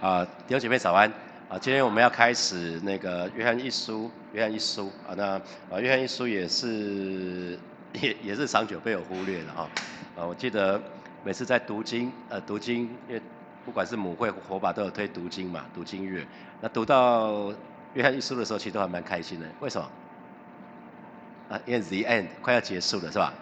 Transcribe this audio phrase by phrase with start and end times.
[0.00, 1.10] 啊，弟兄姐妹早安
[1.48, 1.58] 啊！
[1.58, 5.40] 今天我们要开始那个约翰一书，约翰一书啊，那
[5.74, 7.58] 啊约翰一书也是
[7.94, 9.70] 也也是长久被我忽略了哈
[10.14, 10.26] 啊！
[10.26, 10.78] 我记得
[11.24, 13.22] 每次在读经呃读经，因为
[13.64, 16.26] 不管是母会火把都有推读经嘛，读经月，
[16.60, 17.50] 那读到
[17.94, 19.46] 约翰一书的时候，其实都还蛮开心的。
[19.60, 19.88] 为什么？
[21.48, 23.32] 啊，因为 the end 快要结束了是吧？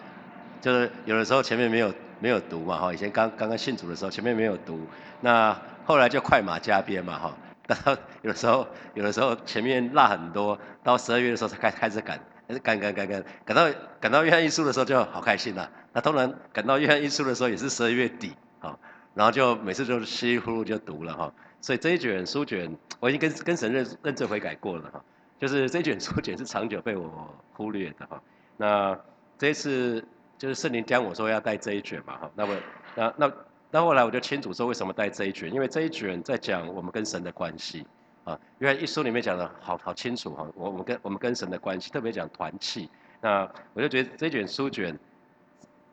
[0.61, 4.79] 就是有的时候前面没有没有读嘛哈，以前刚刚刚信主的时候前面没有读，
[5.21, 12.19] 那后来就快马加鞭嘛哈， 然后有的时候有的时候前面落很多，到十二月的时候才开开始赶，
[12.63, 15.69] 赶赶赶赶赶到赶到约翰一书的时候就好开心了。
[15.93, 18.77] 那当然赶到约翰一书的时候也是十二月底啊，
[19.13, 21.33] 然后就每次就稀里糊涂就读了哈。
[21.61, 25.03] 所以这一卷书卷我已经跟跟神认认证悔改过了哈，
[25.39, 28.21] 就是这一卷书卷是长久被我忽略的哈。
[28.57, 28.97] 那
[29.37, 30.03] 这次。
[30.37, 32.55] 就是圣灵将我说要带这一卷嘛，哈，那么
[32.95, 33.33] 那那
[33.71, 37.85] 那后来我就清楚说为什么带这一卷，因为这一卷在讲我们跟神的关系，
[38.23, 42.89] 啊，因为一书里面讲的好好清楚哈，我我们跟我们跟神的关系，特别讲团契，
[43.21, 44.97] 那我就觉得这一卷书卷。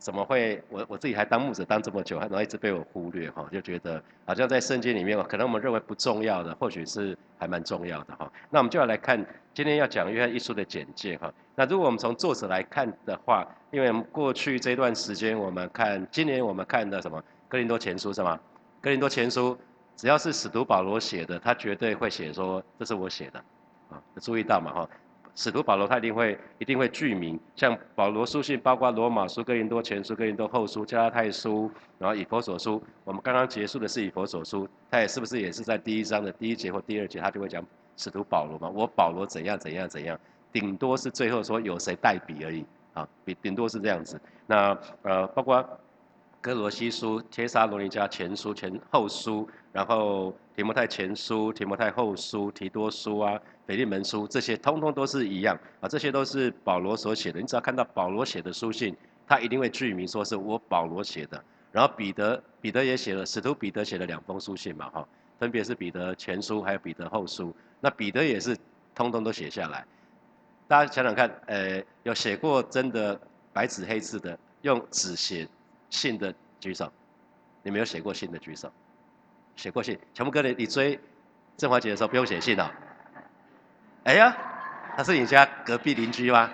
[0.02, 0.60] 怎么会？
[0.68, 8.30] 我我自己还当牧者当这么久，还然后一直被我忽略哈，就觉得好像在圣经里面，可能我们认为不重要的，或许是还蛮重要的哈。
[8.50, 11.32] 那我们就要来看今天要讲约翰一书的简介哈。
[11.54, 18.40] 那如果我们从作者来看的话，因为过去这段时间我们看，今年我们看的什么哥林多前书是吗？
[18.80, 19.56] 哥林多前书
[19.94, 23.38] 只要是使徒保罗写的，他绝对会写说这是我写的
[23.88, 24.88] 啊，注意到嘛哈。
[25.34, 32.82] 使徒保罗他一定会一定会具名，像保罗书信，包括罗马书、哥林多前书、哥林多后书、加拉太书，然后以佛所书。
[33.04, 37.64] 我们刚刚结束的是以佛所书，他也是不是也是在第一章的第一节或第二节，他就会讲
[37.96, 38.68] 使徒保罗嘛？
[38.68, 40.18] 我保罗怎样怎样怎样，
[40.52, 44.20] 顶多是最后说有谁代笔而已啊，顶顶多是这样子。
[44.46, 45.66] 那呃，包括
[46.42, 53.40] 哥罗西书、帖撒罗尼迦前书、前后书，然后提摩太前书、提摩太后书、提多书啊。
[53.72, 57.40] 腓利门书这些通通都是一样啊，这些都是保罗所写的。
[57.40, 58.94] 你只要看到保罗写的书信，
[59.26, 61.42] 他一定会注明说是我保罗写的。
[61.72, 67.56] 然后彼得，彼得也写了，使徒彼得写了两封书信嘛，哈，分别是彼得前书还有彼得后书。
[67.80, 68.54] 那彼得也是
[68.94, 69.86] 通通都写下来。
[70.68, 73.18] 大家想想看，呃，有写过真的
[73.54, 75.48] 白纸黑字的用纸写
[75.88, 76.92] 信的举手，
[77.62, 78.70] 你没有写过信的举手。
[79.56, 81.00] 写过信，全部哥你你追
[81.56, 82.70] 郑华姐的时候不用写信啊。
[84.04, 84.36] 哎呀，
[84.96, 86.50] 他是你家隔壁邻居吗？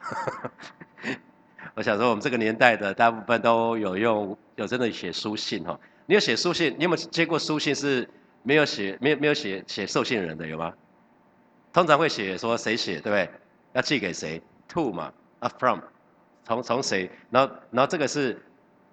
[1.74, 5.78] 我想说，我们这个年代的大部分都有用，有真的写书信哈。
[6.06, 6.74] 你有写书信？
[6.78, 8.08] 你有没有接过书信是
[8.42, 10.72] 没有写、没有没有写写受信人的有吗？
[11.72, 13.28] 通常会写说谁写，对不对？
[13.72, 15.80] 要寄给谁？To 嘛，，a from，
[16.44, 17.10] 从从谁？
[17.30, 18.40] 然后然后这个是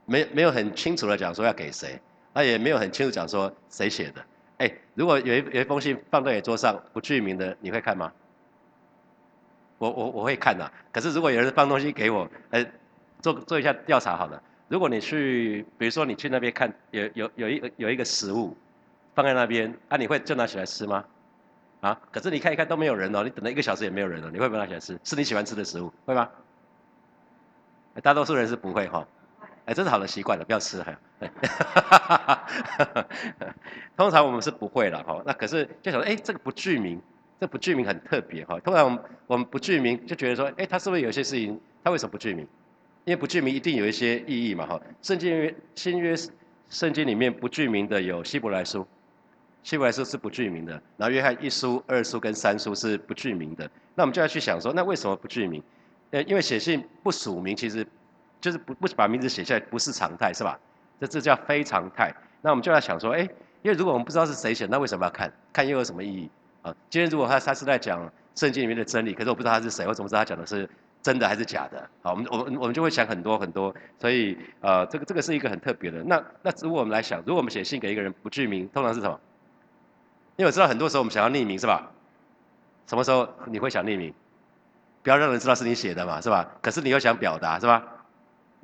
[0.05, 2.01] 没没有很清楚的讲说要给谁，
[2.33, 4.25] 那也没有很清楚讲说谁写的。
[4.57, 8.11] 哎，如果有一有一封信放在你桌上不具名的，你会看吗？
[9.77, 10.71] 我我我会看的。
[10.91, 12.65] 可是如果有人放东西给我，哎，
[13.21, 14.41] 做做一下调查好了。
[14.67, 18.55] 如果你去，比如说你去那边看，有有有一有一个食物
[19.13, 21.03] 放在那边，啊，你会就拿起来吃吗？
[21.81, 21.99] 啊？
[22.11, 24.97] 可是你看一看都没有人哦，你等了一个小时也没有人哦，你会不会拿起来吃？
[25.03, 26.29] 是你喜欢吃的食物，会吗？
[28.01, 29.05] 大多数人是不会哈。
[29.65, 30.95] 哎，这是好的习惯了，不要吃哈。
[33.97, 35.23] 通常我们是不会了哈。
[35.25, 37.01] 那可是就想说，哎，这个不具名，
[37.39, 38.59] 这不具名很特别哈。
[38.59, 42.47] 通常我们我们不具名就觉得说，哎，他是不是有些事情，他为什么不具名？
[43.05, 44.79] 因为不具名一定有一些意义嘛哈。
[45.01, 46.15] 圣经新约
[46.69, 48.85] 圣经里面不具名的有希伯来书，
[49.63, 50.73] 希伯来书是不具名的。
[50.95, 53.67] 然后约翰一书、二书跟三书是不具名的。
[53.95, 55.63] 那我们就要去想说，那为什么不具名？
[56.11, 57.83] 呃，因为写信不署名，其实。
[58.45, 60.59] 就是不不把名字写下来不是常态是吧？
[60.99, 62.13] 这这叫非常态。
[62.43, 63.21] 那我们就要想说，哎，
[63.63, 65.33] 因为如果我们不知道是谁写，那为什么要看？
[65.51, 66.29] 看又有什么意义？
[66.61, 70.69] 啊，今天如果他他是在讲圣经里面的真理，可是我不知道他是谁，我怎么知道他讲的是
[71.01, 71.89] 真的还是假的？
[72.03, 73.73] 好，我们我们我们就会想很多很多。
[73.99, 76.03] 所以呃，这个这个是一个很特别的。
[76.03, 79.19] 那那如果我们来想，如果我们写信给一个人不具名，通常是什么？
[80.35, 81.91] 因为我知道很多时候我们想要匿名是吧？
[82.85, 84.13] 什么时候你会想匿名？
[85.01, 86.47] 不要让人知道是你写的嘛，是吧？
[86.61, 87.83] 可是你又想表达是吧？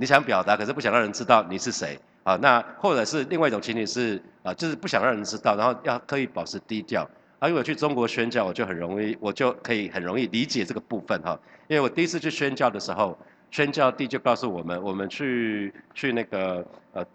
[0.01, 2.35] 你想表达，可是不想让人知道你是谁啊？
[2.37, 7.07] 那或者是另外一种情形是啊，就是不想让人知道，然后要刻意保持低调。
[7.37, 11.39] 啊，因为我去中国宣教，我就很容易，我就可以很容易理解这个部分哈。
[11.67, 13.15] 因为我第一次去宣教的时候，
[13.51, 17.05] 宣教地就告诉我们，我们去去那个呃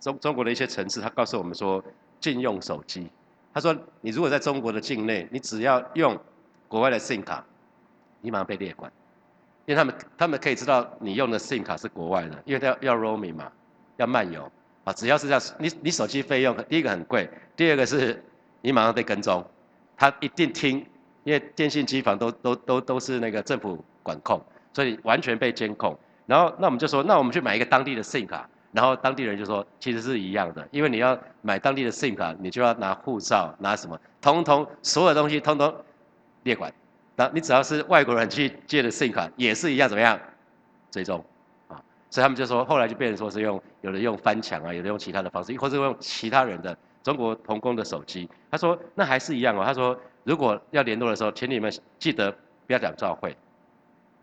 [0.00, 1.84] 中中国的一些城市，他告诉我们说
[2.20, 3.06] 禁用手机。
[3.52, 6.18] 他说你如果在中国的境内，你只要用
[6.68, 7.44] 国外的 SIM 卡，
[8.22, 8.90] 你马上被列管。
[9.70, 13.52] 因为他们他们可以知道你用的 SIM 卡是国外的，因为要要 roaming 嘛，
[13.98, 14.50] 要漫游，
[14.82, 18.20] 啊，只要是这样，你你手机费用，第一个很贵，第二个是
[18.62, 19.46] 你马上被跟踪，
[19.96, 20.84] 他一定听，
[21.22, 25.96] 因为电信机房都都都都是那个政府管控，所以完全被监控。
[26.26, 35.72] 然后那我们就说，那我们去买一个当地的 SIM 卡，然后当地人就说，其实是一样的，因为你要买当地的 SIM 卡，你就要拿护照，拿什么，通通所有东西通通
[36.42, 36.74] 列管。
[37.20, 40.18] 那你只要是外国人去借的 SIM 卡，也是一样，怎么样？
[40.90, 41.22] 追踪。
[42.08, 48.26] 所以他们就说，后来就变成说是用有的用翻墙啊，有的用其他的方式，或者用其他人的中国同工的手机。
[48.50, 49.62] 他说那还是一样哦。
[49.62, 49.94] 他说
[50.24, 52.32] 如果要联络的时候，请你们记得
[52.66, 53.36] 不要讲教会，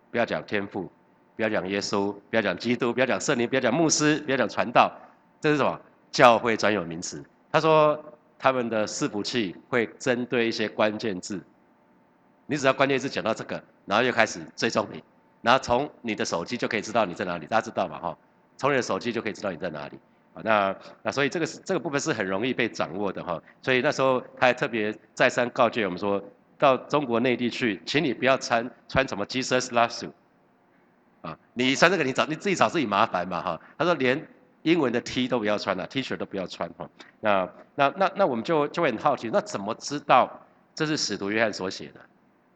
[0.09, 0.91] 不要讲天赋，
[1.35, 4.91] 不要讲耶稣，不要讲基督，不要讲圣灵，不要讲牧师，不要讲传道，
[5.39, 5.79] 这是什么？
[6.09, 7.23] 教会专有名词。
[7.51, 8.03] 他说
[8.39, 11.39] 他们的伺服器会针对一些关键字，
[12.47, 15.03] 你只要关键字讲到这个，然后就开始追踪你。
[15.41, 18.17] 然后从你的手机就可以知道你在哪里，大家知道嘛哈？
[18.57, 19.99] 从你的手机就可以知道你在哪里。
[20.43, 23.41] 那那所以这个是这个部分是很容易被掌握的哈。
[23.61, 26.21] 所以那时候他还特别再三告诫我们说，
[26.57, 30.11] 到中国内地去，请你不要穿穿什么 Jesus loves you，
[31.21, 33.61] 啊，你穿这个你找你自己找自己麻烦嘛哈。
[33.77, 34.27] 他说连
[34.63, 36.89] 英文的 T 都不要穿了，T 恤都不要穿哈。
[37.19, 40.45] 那那那那我们就就很好奇，那怎么知道
[40.75, 42.01] 这是使徒约翰所写的？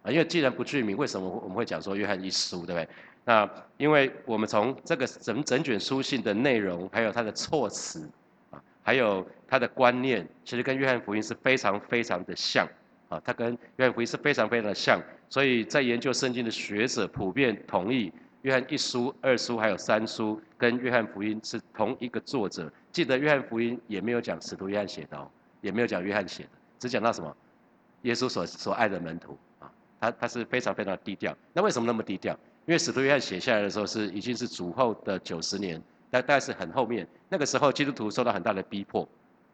[0.03, 2.87] 啊，因为既然不具名，为什么我们会讲说约翰一书，对不对？
[3.23, 8.09] 那因为我们从这个整整卷书信的内容，还有它的措辞，
[8.49, 12.67] 啊，还有它的观念，其实跟约翰福音是非常非常的像，
[13.09, 14.99] 啊，它跟约翰福音是非常非常的像，
[15.29, 18.11] 所以在研究圣经的学者普遍同意，
[18.41, 22.71] 约翰一书、二书还有三书跟约翰福音是同一个作者。
[22.91, 25.27] 记得约翰福音也没有讲使徒约翰写的，
[25.61, 26.49] 也没有讲约翰写的，
[26.79, 27.37] 只讲到什么？
[28.01, 29.37] 耶稣所所爱的门徒。
[30.01, 32.33] 他他是非常非常低调，那为什么那么低调？
[32.65, 39.07] 因为使徒约翰写下来的时候是已经是主后的九十年，大大概是很后面，那个时候基督徒受到很大的逼迫，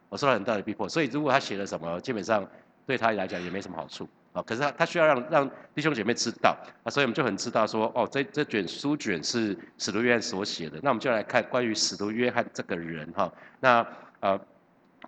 [0.10, 2.50] 我受到很大的逼迫，所以如果他写了什么，基本上
[2.86, 4.42] 对他来讲也没什么好处啊。
[4.44, 13.86] 可是他他需要让让弟兄姐妹知道啊，所以我们就很知道说，哦，这这卷书卷是使徒约翰所写的，那我们就来看关于使徒约翰这个人哈，那
[14.22, 14.40] 呃。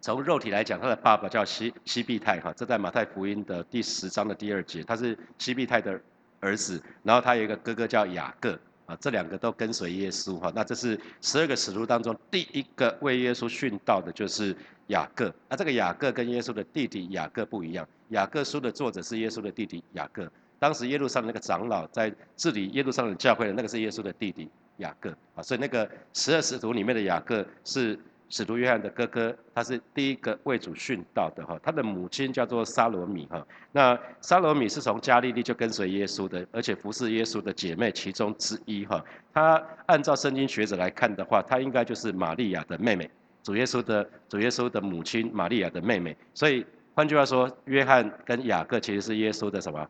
[0.01, 5.99] 从肉体来讲，他的爸爸叫西西庇太哈，这在马太福音的第十章的第二节，他是西庇太的
[6.39, 14.55] 儿子，然后他有一个哥哥叫雅各啊，这两个都跟随耶稣哈，那这是十二个使徒当中第一个为耶稣殉道的，就是
[14.87, 15.33] 雅各。
[15.49, 27.99] 那这个雅各跟耶稣的弟弟雅各不一样，雅各书的作者是耶稣的弟弟雅各，当时耶路上那个长老在治理耶路上的教会的那个是耶稣的弟弟雅各啊，所以那个十二使徒里面的雅各是。
[28.29, 31.59] 使徒约翰的哥哥，他是第一个为主殉道的哈。
[31.63, 33.45] 他的母亲叫做沙罗米哈。
[33.71, 39.03] 那沙罗米是从加利利就跟随耶稣的，而且服侍耶稣的姐妹其中之一哈。
[39.33, 43.09] 他按照圣经学者来看的话，他应该就是玛利亚的妹妹，
[43.41, 46.15] 主耶稣的主耶稣的母亲玛利亚的妹妹。
[46.35, 49.87] 所以换句话说，约翰跟雅各其实是耶稣的什么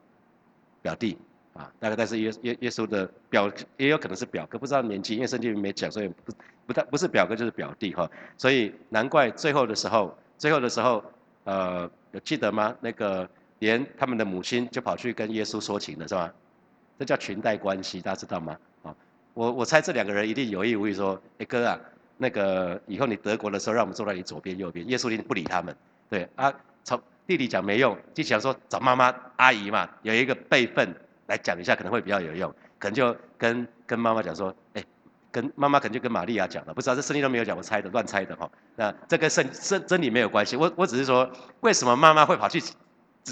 [0.81, 1.17] 表弟
[1.59, 1.71] 啊？
[1.79, 6.31] 大概但是耶耶耶稣的表，也有可能是表哥，不知道年纪，因为圣经没讲，所以不。
[6.69, 8.07] 不但不是表哥就是表弟哈，
[8.37, 11.03] 所以难怪最后的时候，最后的时候，
[11.43, 12.75] 呃，有记得吗？
[12.79, 13.27] 那个
[13.57, 16.31] 连他们的母亲就跑去跟耶稣说情了，是吧？
[16.99, 18.55] 这叫裙带关系，大家知道吗？
[18.83, 18.95] 啊，
[19.33, 21.79] 我我猜这两个人一定有意无意说，哎哥啊，
[22.17, 24.87] 那个以后你德国的时候，让我们坐在你左边右边。
[24.87, 25.75] 耶稣一定不理他们，
[26.07, 26.53] 对啊，
[26.83, 30.95] 从弟弟讲没用，就想说找妈妈阿姨嘛，有一个辈分
[31.29, 34.83] 来讲一下可能会比较有用，可能就跟跟妈妈讲说，哎。
[35.31, 38.49] 跟妈妈可能就跟玛利亚讲了，不知道这圣经都没有讲，我猜的，乱猜的哈。
[38.75, 42.59] 那这跟圣真真理没有关系，我我只是说，为什么妈妈会跑去，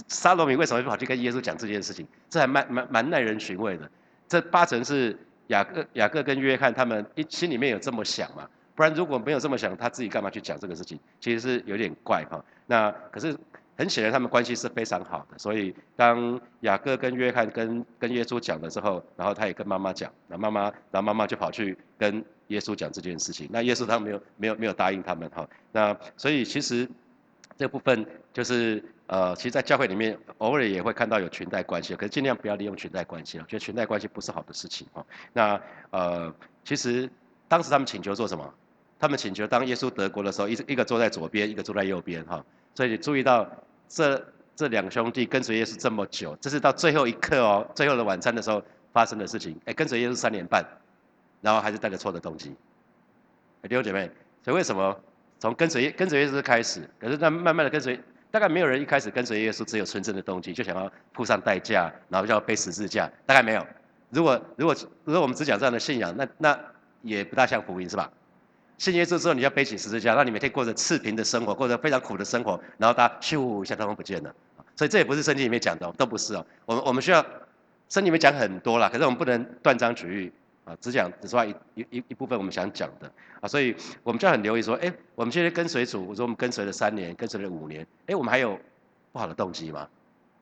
[0.08, 2.08] 沙罗米为什么会跑去跟耶稣讲这件事情？
[2.30, 3.90] 这还蛮蛮蛮耐人寻味的。
[4.28, 8.48] 这八成是雅各雅各跟约翰他们一心里面有这么想嘛？
[8.76, 11.00] 不然如果没有这么想，他自己干嘛去讲这个事情？
[11.20, 12.46] 其实是有点怪哈。
[12.68, 13.36] 那可是。
[13.78, 15.38] 很显然，他们关系是非常好的。
[15.38, 23.48] 所以，当雅各跟约翰跟跟耶稣讲了之后，然后他也跟妈妈讲，那妈妈，然后妈妈就跑去跟耶稣讲这件事情。
[23.52, 25.48] 那耶稣他没有没有没有答应他们哈。
[25.72, 26.90] 那所以其实
[27.56, 33.46] 这部分就是呃，其实，在教会里面偶尔也会看到有裙带关系，可是尽量不要利用裙带关系了。
[33.48, 35.06] 觉得裙带关系不是好的事情哈。
[35.34, 36.34] 那呃，
[36.66, 37.08] 其实
[37.48, 38.54] 当时他们请求做什么？
[39.00, 42.44] 他们请求当耶稣得国的时候，一一个坐在左边，一个坐在右边哈。
[42.78, 43.50] 所以你注意到。
[43.90, 44.22] 这
[44.54, 49.58] 这两兄弟跟随耶稣这么久，这是到最后一刻哦，最后的晚餐的时候发生的事情。
[49.64, 50.62] 哎，跟随耶稣三年半，
[51.40, 52.54] 然后还是带着错的动机。
[53.64, 54.12] 弟兄姐妹，
[54.44, 54.94] 所以为什么
[55.40, 57.98] 从跟随跟随耶稣开始，可是他慢慢的跟随，
[58.30, 63.66] 大概没有人一开始跟随耶稣只有纯正的动机，就想要付上代价，然后就要背十字架，大概没有。
[64.10, 66.60] 如果如果如果我们只讲这样的信仰，那那
[67.04, 68.12] 也不大像福音是吧？
[68.78, 74.34] 信耶稣之后，你要背起十字架，让你每天过着赤贫的生活，过着非常苦的生活，然后大家咻一下，他们不见了。
[74.76, 76.46] 所以这也不是圣经里面讲的，都不是哦。
[76.66, 77.20] 我们我们需要
[77.90, 80.32] 圣经里面讲很多啦，可是我们不能断章取义
[80.64, 83.48] 啊，只讲只说一一一部分我们想讲的啊。
[83.48, 88.60] 所以我们就很留意说，哎，我们现在跟随主，我说我们跟随了三年，跟随了五年，哎，我们还有
[89.12, 89.88] 不好的动机吗？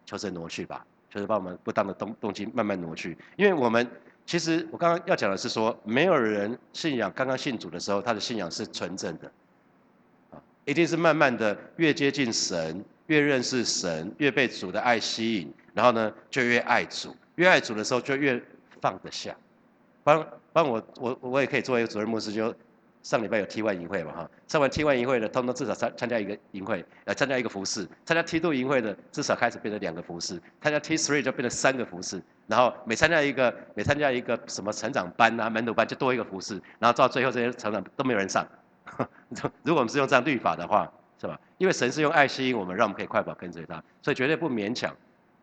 [0.05, 3.89] 求神挪去吧，求神把我们不当的动动机慢慢挪去，因为我们。
[4.25, 9.31] 其实我刚刚要讲的是说，没有人信仰刚刚信主的时候，他的信仰是纯正的，
[10.31, 18.41] 啊，一定是慢慢的越接近神，越认识神，越被主的爱吸引，然后呢就越爱主，越爱主的时候就越
[18.81, 19.35] 放得下。
[20.03, 22.53] 帮帮我我我也可以作为一个主任牧师就。
[23.05, 32.19] 上礼拜有 T one 营会嘛哈，上完 T one 营会的，通通至少参参加一个营会，呃，参加一个服饰；参加 T two 营会的，至少开始变成两个服饰；参加 T three 就变成三个服饰。
[32.47, 36.59] 然后每参加一个，每参加一个什么成长班啊、门徒班，就多一个服饰。
[36.79, 38.43] 然后到最后这些成长都没有人上。
[39.61, 41.39] 如果我们是用这样律法的话，是吧？
[41.59, 44.91] 因为神是用爱吸引我们，让我们可以快跑跟随他，所以绝对不勉强。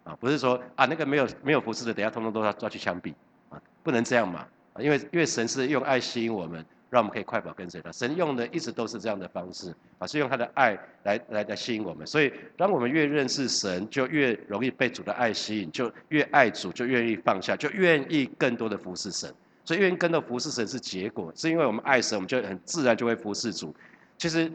[0.02, 3.14] 啊，不是说啊那个没有没有服饰的，等下通通都要抓去枪毙
[3.50, 4.44] 啊，不能这样嘛。
[4.80, 6.66] 因为因为神是用爱吸引我们。
[6.92, 7.90] 让我们可以快跑跟随他。
[7.90, 12.06] 神用的一直都是这样的方式啊，是用他的爱来来来吸引我们。
[12.06, 19.32] 所以，当我们越认识神，就越容易被主的爱吸引，就越爱主，就愿意放下，就愿意更多的服侍神。
[19.64, 23.74] 所以，愿意更多服侍神是结果，是因为我们爱神，我们就很自然就会服侍主。
[24.18, 24.52] 其实，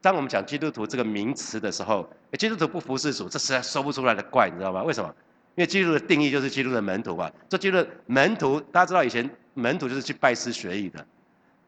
[0.00, 4.82] 当我们讲基督徒这个名词的时候，基督徒不服侍主，这实在说不出来的怪，你知道吗？
[4.82, 5.14] 为什么？
[5.54, 7.30] 因为基督的定义就是基督的门徒嘛。
[7.46, 11.06] 这基督的门徒，大家知道以前门徒就是去拜师学艺的。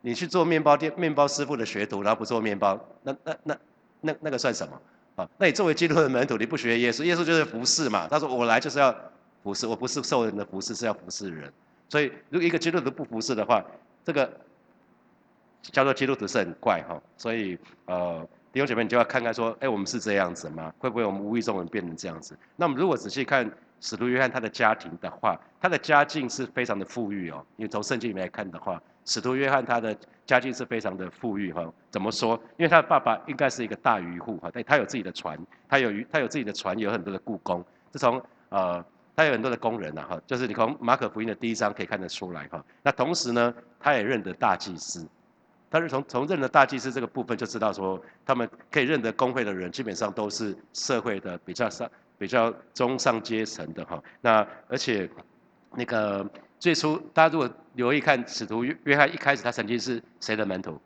[0.03, 3.59] 你去做面包店面包师傅的学徒，然后不做面包，那那那
[4.03, 4.81] 那那个算什么
[5.17, 5.29] 啊？
[5.39, 8.07] 那你作为基督的门徒，你不学耶稣，耶稣就是服侍嘛。
[8.07, 8.95] 他说我来就是要
[9.43, 11.53] 服侍，我不是受人的服侍，是要服侍人。
[11.89, 13.65] 所以如果一个基督徒不服侍的话，
[14.05, 14.31] 这个
[15.63, 17.03] 叫做基督徒是很怪哈。
[17.17, 20.73] 所以呃弟兄姐妹，你就要看看说，哎，我们是这样子吗？
[20.79, 22.39] 会不会我们无意中人变成这样子？
[22.55, 23.51] 那么如果仔细看
[23.81, 27.45] 使徒约翰他的家庭的话，他的家境是非常的富裕哦。
[27.57, 28.81] 因为从圣经里面来看的话。
[29.07, 29.97] 使徒约翰他的
[30.27, 32.35] 家境是非常的富裕哈，怎么说？
[32.59, 37.65] 因为他的爸爸应该是一个大渔户哈，对，他有自己的船，他有，他有自己的船，有很多的雇工。
[37.93, 38.85] 自从呃，
[39.15, 42.63] 他有很多的工人呐哈，就是你从马可福音的第一章可以看得出来哈。
[42.83, 45.07] 那同时呢，他也认得大祭司，
[45.71, 54.03] 他是从从认得大祭司这个部分就知道说，他们可以认得工会的人，基本上都是社会的比较上比较中上阶层的哈。
[54.21, 55.09] 那而且
[55.71, 56.29] 那个。
[56.67, 60.77] 最初，大家如果留意看使徒约翰一开始，他曾经是谁的门徒？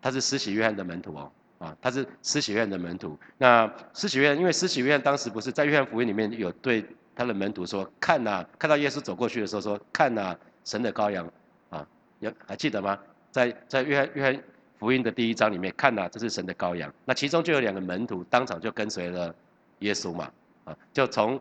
[0.00, 3.14] 他是施洗约翰的门徒哦，啊，他是施洗约翰的门徒。
[3.36, 6.82] 那施洗约翰，因为施洗约翰当时不是在约翰福音里面有对
[7.14, 10.34] 他的门徒说：“看呐，看到耶稣走过去的时候说，看呐，
[10.64, 11.30] 神的羔羊
[11.68, 11.86] 啊，
[12.20, 12.98] 有还记得吗？
[13.30, 14.42] 在在约翰约翰
[14.78, 16.90] 福音的第一章里面，看呐，这是神的羔羊。
[17.04, 19.34] 那其中就有两个门徒当场就跟随了
[19.80, 20.32] 耶稣嘛，
[20.64, 21.38] 啊，就从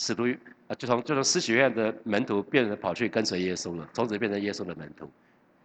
[0.00, 0.24] 使徒。
[0.70, 5.10] 啊，就从就从施洗院的门徒变成跑去跟随耶稣了，从此变成耶稣的门徒，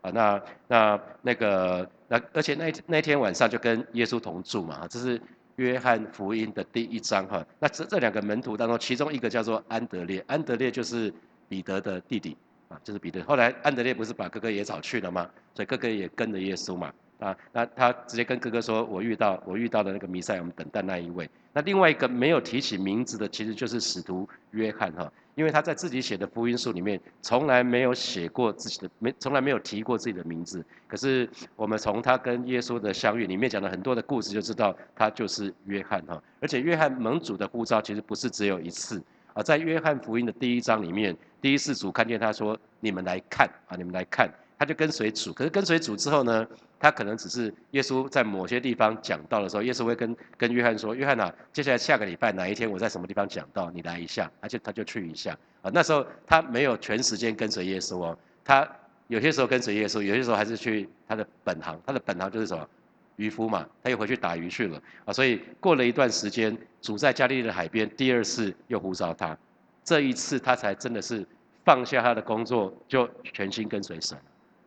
[0.02, 5.22] 啊，那那那个那而且那那天晚上就跟耶稣同住嘛，这是
[5.58, 7.46] 约翰福音的第一章哈。
[7.60, 11.14] 那这这两个门徒当中，其中一个叫做安德烈，安德烈就是
[11.48, 12.36] 彼得的弟弟
[12.68, 13.22] 啊，就是彼得。
[13.26, 15.30] 后来安德烈不是把哥哥也找去了吗？
[15.54, 16.92] 所以哥哥也跟着耶稣嘛。
[17.20, 30.64] 啊，那他直接跟哥哥说：“我遇到我遇到的那个弥赛，我们等待那一位。”那另外一个没有提起名字的，其实就是使徒约翰哈，因为他在自己写的福音书里面从来没有写过自己的，没从来没有提过自己的名字。
[30.88, 36.22] 可是我们从他跟耶稣的相遇里面讲了很多的故事，就知道他就是约翰哈。
[36.42, 39.02] 而且约翰蒙主的呼召其实不是只有一次
[39.34, 46.48] 啊，在约翰福音的第一章里面，第一次主看见他说：“你们来看啊，你们来看。”他就跟随主，可是跟随主之后呢，
[46.80, 55.72] 他可能只是耶稣在某些地方讲到的时候，耶稣会跟跟约翰说：“约翰呐，接下来下个礼拜哪一天我在什么地方讲到，你来一下。”他就他就去一下啊。
[55.74, 58.70] 那时候他没有全时间跟随耶稣哦，他
[59.08, 62.68] 有些时候跟随耶稣，有些时候还是去他的本行，他的本行就是什么
[63.16, 65.14] 渔夫嘛，他又回去打鱼去了啊。
[65.14, 69.38] 所以过了一段时间，主在加利利的海边第二次又呼召他，
[69.84, 71.26] 这一次他才真的是
[71.64, 74.18] 放下他的工作，就全心跟随神。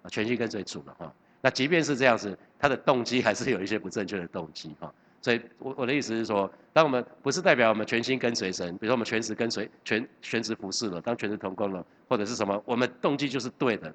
[0.03, 4.93] 啊全心跟随主了哈，那即便是这样子，他的动机还是有一些不正确的动机哈。
[5.21, 13.93] 所以，我我的意思是说，当我们不是代表我们全心跟随神，比如说我们全职跟随、全全职服侍了，当全职同工了，或者是什么，我们动机就是对的，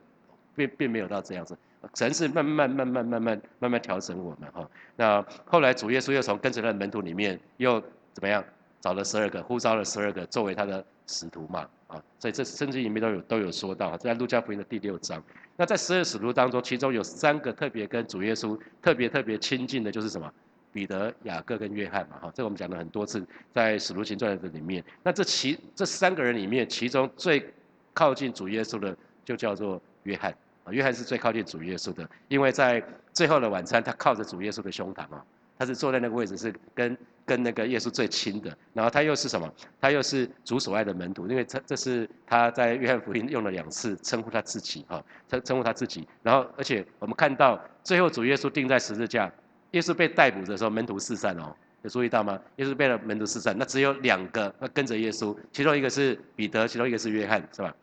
[0.53, 1.57] 并并没有到这样子。
[1.95, 4.69] 神是慢慢慢慢慢慢慢慢调整我们哈。
[4.95, 7.79] 那后来主耶稣又从跟随他的门徒里面又
[8.13, 8.43] 怎么样，
[8.81, 12.03] 找了十二个，呼召了十二个作为他的使徒嘛啊。
[12.19, 15.23] 所以这圣经里面都有都有说到，在路加福音的第六章。
[15.55, 20.31] 那在十二使徒当中，其中有三个特别跟主耶稣特别特别亲近的，就是什么？
[20.71, 23.23] 彼得、雅各跟约翰嘛，哈，这我们讲了很多次，
[23.53, 24.83] 在使徒行传的里面。
[25.03, 27.47] 那这其这三个人里面，其中最
[27.93, 30.73] 靠近主耶稣的，就叫做约翰啊。
[30.73, 32.83] 约翰是最靠近主耶稣的，因为在
[33.13, 35.23] 最后的晚餐，他靠着主耶稣的胸膛啊，
[35.59, 38.55] 他是坐在那个位置，是跟跟那个耶稣最亲的。
[38.73, 39.51] 然后他又是什么？
[39.79, 46.07] 他又是主所爱的门徒，因为这这是他在约翰福音用了两次称呼他自己哈，称称呼他自己。
[46.21, 49.31] 然后而且我们看到最后主耶稣钉在十字架。
[49.71, 51.51] 耶稣被逮捕的时候，门徒四散哦，
[51.81, 52.39] 有注意到吗？
[52.57, 57.73] 耶稣被了门徒四散，那只有两个那跟着耶稣，其中一个是彼得，其中一个是约翰，是吧？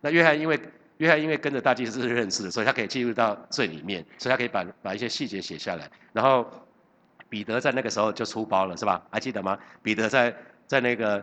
[0.00, 0.58] 那约翰因为
[0.96, 5.90] 约翰因为跟着大祭司认识的，所以他可以进入到最里面，所以他可以把把一些细节写下来。
[6.14, 6.50] 然后
[7.34, 9.04] 彼得在那个时候就出包了，是吧？
[9.10, 9.58] 还记得吗？
[9.82, 10.32] 彼得在
[10.68, 11.20] 在那个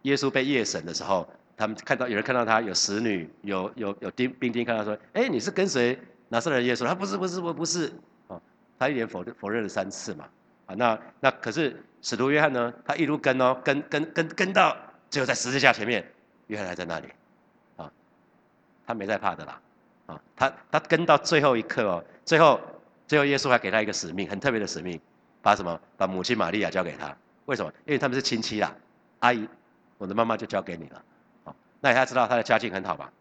[0.00, 5.98] 耶稣被夜审的时候，他们看到有人看到他有使女，有有有兵兵丁看到说，哎，你是跟谁
[6.30, 6.86] 拿撒勒耶稣？
[6.86, 7.92] 他不是不是不不是
[8.28, 8.40] 哦。
[8.78, 10.24] 他一连否认否认了三次嘛，
[10.64, 12.72] 啊，那那可是使徒约翰呢？
[12.86, 14.74] 他一路跟哦，跟跟跟跟到
[15.10, 16.02] 最后在十字架前面，
[16.46, 17.08] 约翰还在那里，
[17.76, 17.92] 啊，
[18.86, 19.60] 他没在怕的啦，
[20.06, 22.58] 啊，他他跟到最后一刻哦，最后
[23.06, 24.98] 最后耶稣还给他一个使命，很特别的使命，
[25.42, 25.80] 把什么？
[25.96, 27.16] 把母亲玛利亚交给他，
[27.46, 27.72] 为什么？
[27.86, 28.74] 因为他们是亲戚啦，
[29.20, 29.48] 阿姨，
[29.98, 31.02] 我的妈妈就交给你了，
[31.44, 33.12] 啊，那他知道他的家境很好吧？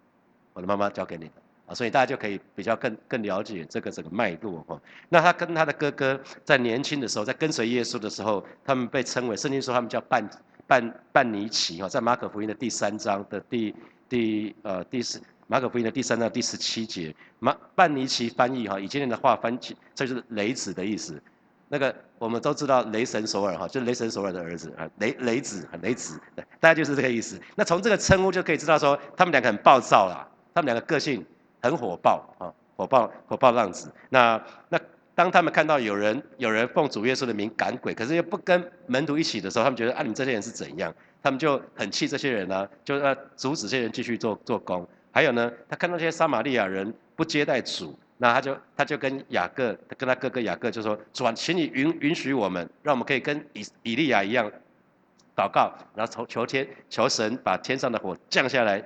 [0.54, 1.32] 我的妈妈交给你了。
[1.68, 4.82] 啊，所以大家就可以比较更更了解这个整个脉络哈。
[5.08, 10.28] 那他跟他的哥哥在年轻的时候，在跟随耶稣的时候，他们被称为圣经说他们叫半
[10.66, 13.76] 半半尼奇哈，在马可福音的第三章的第
[14.10, 21.22] 第呃第十马可福音的第三章第十七节，马半尼奇翻译哈，以今天的话翻译，这就是雷子的意思。
[21.70, 26.20] 那个我们都知道雷神索尔哈，就雷神索尔的儿子啊，雷雷子雷子，
[26.60, 27.40] 大概就是这个意思。
[27.56, 31.26] 那从这个称呼就可以知道说，他们两个很暴躁啦，他们两个个性。
[31.62, 32.48] 很火爆啊，
[32.78, 33.92] 火爆火爆浪子。
[34.08, 34.80] 那那
[35.14, 40.96] 当他们看到有人有人奉主耶稣的名赶鬼，可是又不跟门徒一起的时候，他们觉得啊，你们这些人是怎样？
[41.22, 44.88] 他们就很气这些人呢，就要阻止这些人继续做做工。
[45.12, 54.52] 还有呢，他看到这些撒玛利亚人不接待主，那他就他就跟雅各跟他哥哥雅各就说：主啊，请你允允许我们，让我们可以跟以以利亚一样
[55.36, 58.84] 祷告，然后求求天求神把天上的火降下来。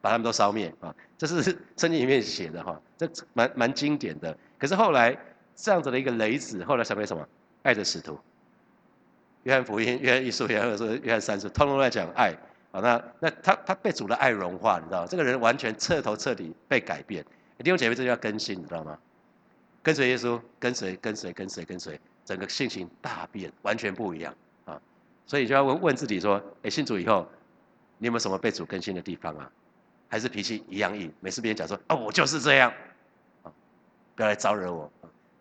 [0.00, 0.94] 把他们都烧灭啊！
[1.18, 1.42] 这是
[1.76, 4.34] 圣经里面写的哈，这蛮蛮经典的。
[4.56, 5.14] 可是后来
[5.56, 7.28] 这样子的一个雷子，后来成为什么？
[7.64, 8.16] 爱的使徒。
[9.42, 12.32] 约翰福音、约翰一书、约翰二书、约翰三书，通通在讲爱。
[12.70, 17.24] 好，那那他他被主的爱融化，你知道这个人完全彻头彻底被改变。
[17.58, 18.96] 弟兄姐妹，这叫更新，你知道吗？
[19.82, 24.80] 跟随耶稣，跟随跟随跟随跟随，整个性情大变，完全不一样啊！
[25.26, 27.26] 所以就要问问自己说：哎，信主以后，
[27.96, 29.50] 你有没有什么被主更新的地方啊？
[30.08, 32.72] 还是脾气一样硬，每次别人讲说啊，我就是这样，
[33.42, 33.52] 啊，
[34.14, 34.92] 不要来招惹我，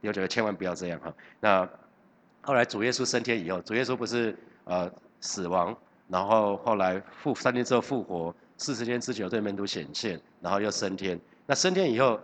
[0.01, 1.13] 我觉得千万不要这样哈。
[1.39, 1.69] 那
[2.41, 5.75] 后来主耶稣升天以后，主耶稣不是呃死亡，
[6.07, 11.19] 然后后来复三天之后复活，四十天之久对门徒显现，然后又升天。
[11.47, 12.19] 那升天以后，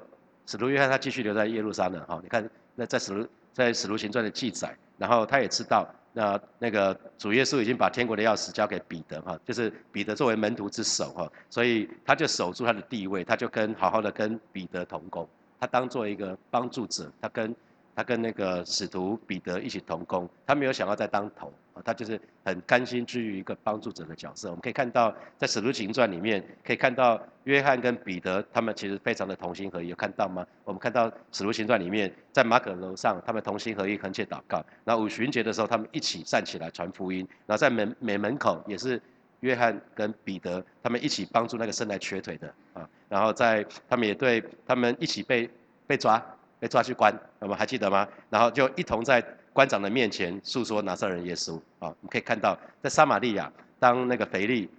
[0.46, 2.20] 使徒约翰他继续留在耶路撒冷哈。
[2.22, 5.88] 你看那在使徒在使徒行传的记载，然后他也知道。
[6.16, 15.28] 那那个主耶稣已经把天国的钥匙交给彼得哈，就是彼得作为门徒之首哈，所以他就守住他的地位，他就跟好好的跟彼得同工，
[15.60, 17.56] 他当做一个帮助者，他跟。
[17.96, 21.54] 他跟那个使徒彼得一起同工，他没有想要再当头，
[21.86, 24.50] 他就是很甘心居于一个帮助者的角色。
[24.50, 30.46] 我们可以看到，在使徒行传里面，可以看到约翰跟彼得他们其实非常的同心合一，有看到吗？
[30.64, 34.64] 我们看到使徒行传里面，在马可楼上，他们同心合一，恳切祷告。
[34.84, 37.28] 然后五旬节的时候，他们一起站起来传福音。
[37.46, 39.00] 然后在门美门口，也是
[39.42, 42.90] 约翰跟彼得他们一起帮助那个生来瘸腿的啊。
[43.08, 45.48] 然后在他们也对他们一起被
[45.86, 46.24] 被抓。
[46.64, 48.08] 被抓去关，我们还记得吗？
[48.30, 49.22] 然后就一同在
[49.52, 51.92] 官长的面前诉说拿撒人耶稣啊。
[51.92, 54.70] 我们可以看到，在撒玛利亚，当那个腓力，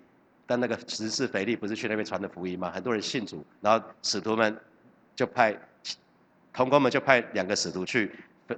[0.47, 2.71] 当那个执事腓力不是去那边传的福音吗？
[2.71, 4.59] 很多人信主，然后使徒们
[5.15, 5.55] 就派
[6.55, 8.11] 同工们就派两个使徒去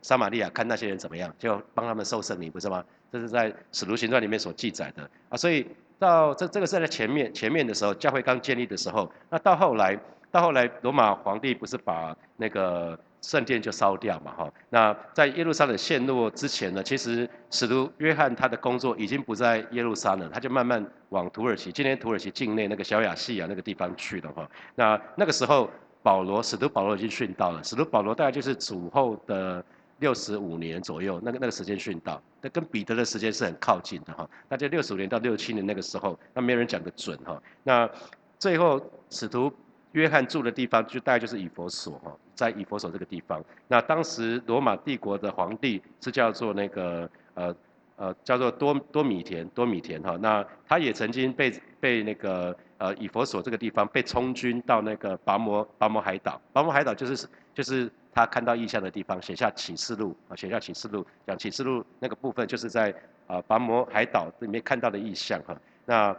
[0.02, 2.84] 撒玛利亚看那些人怎么样，就帮他们受圣灵，不是吗？
[3.10, 5.36] 这是在使徒行传里面所记载的啊。
[5.36, 5.66] 所以
[5.98, 9.98] 到这这个是在前面前面的时候，教会刚建立的时候，那到后来
[10.30, 14.52] 到后来罗马皇帝不是把那个圣殿就烧掉嘛，哈。
[14.70, 24.48] 那在耶路撒冷陷落之前呢，其实使徒约翰他的工作已经不在耶路撒冷，他就慢慢往土耳其，今天土耳其境内那个小亚细亚那个地方去了，哈。
[24.76, 25.68] 那那个时候
[26.04, 27.64] 保罗，使徒保罗已经殉道了。
[27.64, 29.64] 使徒保罗大概就是主后的
[29.98, 34.30] 六十五年左右，那个那个时间殉道，那跟彼得的时间是很靠近的，哈。
[34.48, 37.42] 那就六十五年到六七年那个时候，那没有人讲得准，哈。
[37.64, 37.90] 那
[38.38, 39.52] 最后使徒。
[39.96, 43.42] 约翰住的地方就大概就是以佛所哈，在以佛所这个地方。
[43.66, 47.56] 那当时罗马帝国的皇帝是叫做那个呃
[47.96, 62.94] 呃叫做多多米田多米田哈，那他也曾经被被那个呃以佛所这个地方被充军到那个拔摩拔摩海岛，拔摩海岛就是就是他看到异象的地方，写下启示录啊，写下启示录，讲启示录那个部分就是在
[63.26, 65.56] 啊拔摩海岛里面看到的异象哈。
[65.86, 66.14] 那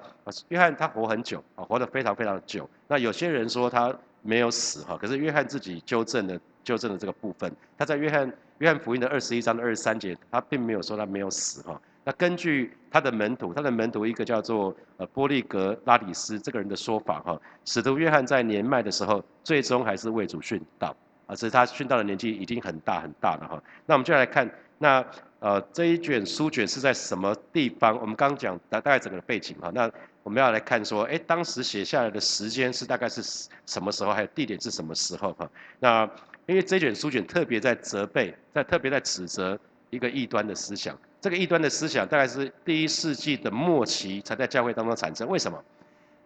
[0.48, 2.68] 约翰他活很久啊，活得非常非常久。
[2.88, 7.52] 那有些人说他没有死哈，可是约翰自己纠正了纠正了这个部分。
[7.78, 11.80] 他在约翰约翰福音的二十一章的二十三节，他并没有说他没有死哈。
[12.06, 23.62] 那根据他的门徒，他的门徒一个叫做呃波利格拉里斯这个人的说法哈，使徒约翰在年迈的时候，最终还是为主殉道啊，只是他殉道的年纪已经很大很大了哈。
[23.86, 25.06] 那我们就来看那。
[25.40, 27.96] 呃，这一卷书卷是在什么地方？
[28.02, 29.90] 我们刚刚讲大大概整个背景哈，那
[30.24, 33.22] 我们要来看说，哎，当时写下来的时间是大概是
[33.68, 35.48] 什么时候，还有地点是什么时候哈？
[35.80, 36.10] 那
[36.48, 39.60] 因为这卷书卷特别在责备，在特别在指责
[39.92, 45.28] 一个异端的思想，这个异端的思想大概是第一世纪的末期才在教会当中产生。
[45.30, 45.64] 为什么？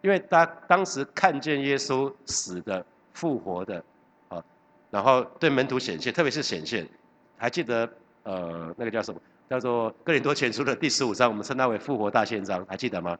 [0.01, 3.83] 因为他当时看见耶稣死的、复活的，
[4.29, 4.41] 啊，
[4.89, 6.87] 然后对门徒显现，特别是显现，
[7.35, 7.91] 还记得？
[8.23, 9.19] 呃，那个叫什么？
[9.49, 13.17] 叫做《哥林多前书》的第十五章，我们称它为复活大宪章，还记得吗？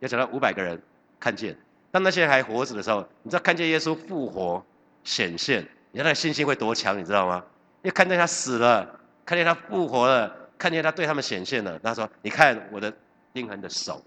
[0.00, 0.80] 要讲到五百个人
[1.18, 1.56] 看见，
[1.90, 4.62] 当那些人还活着的时候，你知道看见耶稣复活
[5.04, 7.42] 显现，你看那信心会多强，你知道吗？
[7.82, 11.78] 因为看见他死了，看见他复活了，看见他对他们显现了。
[11.78, 12.92] 他说：“你看我的
[13.32, 14.02] 钉痕的手。”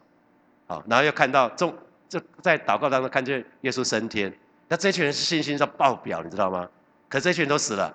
[0.67, 1.75] 好，然后又看到众，
[2.07, 4.31] 就在祷告当中看见耶稣升天。
[4.67, 6.69] 那这群人是信心上爆表，你知道吗？
[7.09, 7.91] 可这群人都死了，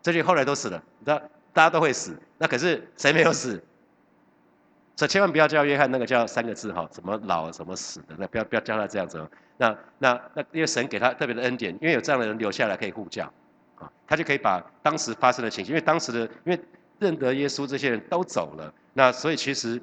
[0.00, 1.20] 这群后来都死了，你知道？
[1.54, 3.62] 大家都会死，那可是谁没有死？
[4.96, 9.24] 所以千万不要叫约翰那个叫三个字哈，什么老什么死的，那不要不要叫他这样子。
[9.56, 13.24] 那那那因为神给他特别的恩典，因为有这样的人留下来可以护教，
[13.76, 16.60] 啊，他就可以把当时发生的情形，因为当时的因为
[16.98, 19.80] 认得耶稣这些人都走了，那所以其实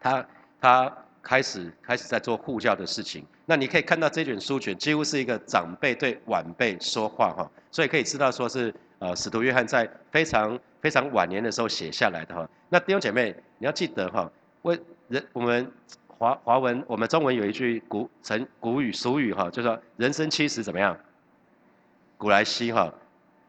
[0.00, 0.24] 他
[0.60, 0.92] 他
[1.22, 3.24] 开始开始在做护教的事情。
[3.46, 10.58] 那你可以看到这卷书卷几乎是一个长辈对晚辈说话哈，所以可以知道说是呃使徒约翰在非常。
[10.86, 14.30] 非常晚年的时候写下来的哈，那弟兄姐妹，你要记得哈，
[14.62, 15.68] 为人我们
[16.06, 20.96] 华华文，我们中文有一句古成古语俗语哈，就说人生七十怎么样？
[22.16, 22.94] 古来稀哈，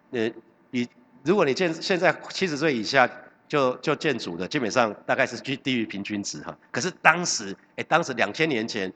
[0.10, 0.32] 呃，
[0.72, 0.90] 你
[1.24, 3.08] 如果你见现在七十岁以下
[3.48, 6.58] 就就见主的，基本上大概是居低于平均值哈。
[6.72, 8.92] 可是当时，哎，当时两千年前，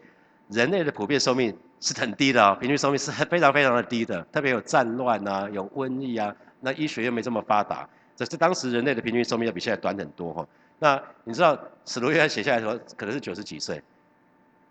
[0.49, 7.87] 人类的普遍寿命是很低的哦，平均寿命是非常非常的低的，特别有战乱啊，有瘟疫啊，那医学又没这么发达。
[8.21, 10.47] 可是当时人类的平均寿命要比现在短很多哈。
[10.77, 13.81] 那你知道史罗约写下来说可能是九十几岁，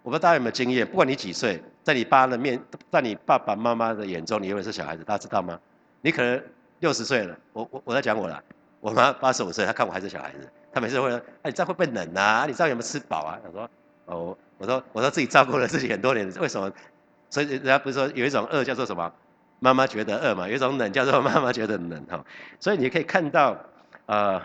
[0.05, 0.87] 我不知道大家有没有经验？
[0.87, 5.59] 不管你几岁，在你爸的面，在你爸爸妈妈的眼中，你永远是小孩子，大家知道吗？
[6.01, 6.41] 你可能
[6.79, 8.41] 六十岁了，我我我在讲我了，
[8.79, 12.45] 我妈八十五岁，她看我还是小孩子，她每次会说：哎，你这样会不会冷啊？
[12.47, 13.37] 你这样有没有吃饱啊？
[13.45, 13.69] 她说：
[14.05, 16.71] 哦，我说我说自己照顾了自己很多年，为什么？
[17.29, 19.13] 所以人家不是说有一种饿叫做什么？
[19.61, 22.25] 妈妈觉得饿嘛，有一种冷叫做妈妈觉得冷哈，
[22.59, 23.55] 所以你可以看到，
[24.07, 24.41] 呃，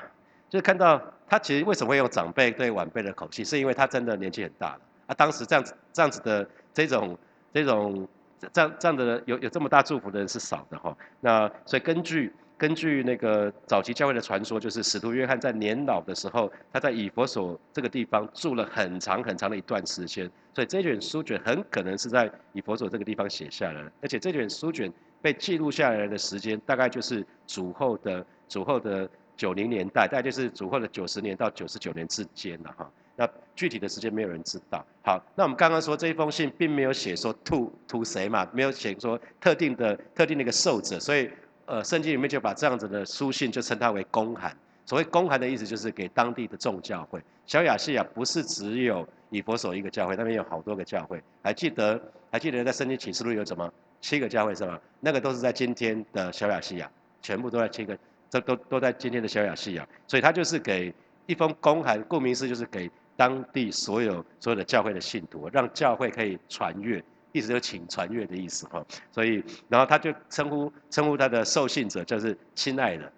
[0.50, 5.16] 就是看到他其实为什么会用长辈对晚辈的口气，是因为他真的年纪很大了啊。
[5.16, 7.18] 当时这样子这样子的这种
[7.54, 8.06] 这种
[8.52, 10.96] 这样这样的有有这么大祝福的人是少的哈。
[11.22, 24.92] 那所以根据根据那个早期教会的传说，就是使徒约翰在年老的时候，他在以佛所这个地方住了很长很长的一段时间，所以这卷书卷很可能是在以佛所这个地方写下来的，而且这卷书卷。
[25.26, 32.88] 被记录下来的时间大概就是主后的主后的九零年代，大概就是主后的九十年到九十九年之间了哈。
[33.16, 34.86] 那具体的时间没有人知道。
[35.04, 41.28] 好，那我们刚刚说这一封信并没有写说 to to 谁嘛，没有写说特定的特定的一个受者，所以
[41.66, 44.56] 呃圣经里面就把这样子的书信就称它为公函。
[44.86, 47.20] 所谓公函的意思就是给当地的众教会。
[47.48, 51.20] 小亚细亚不是只有以佛所一个教会，那边有好多个教会。
[51.42, 52.00] 还记得
[52.32, 53.74] 还记得在圣经启示录有什么？
[54.08, 54.80] 七个教会是吧？
[55.00, 56.88] 那个都是在今天的小亚细亚，
[57.24, 57.98] 全部都在七个，
[58.30, 59.88] 这都都在今天的小亚细亚。
[60.06, 60.94] 所以他就是给
[61.26, 68.86] 一封公函，顾名思义就是给当地所有所有的教会的信徒，让教会可以传阅，意思就请传阅的意思哈。
[69.12, 73.12] 所以，然后他就称呼称呼他的受信者就是亲爱的。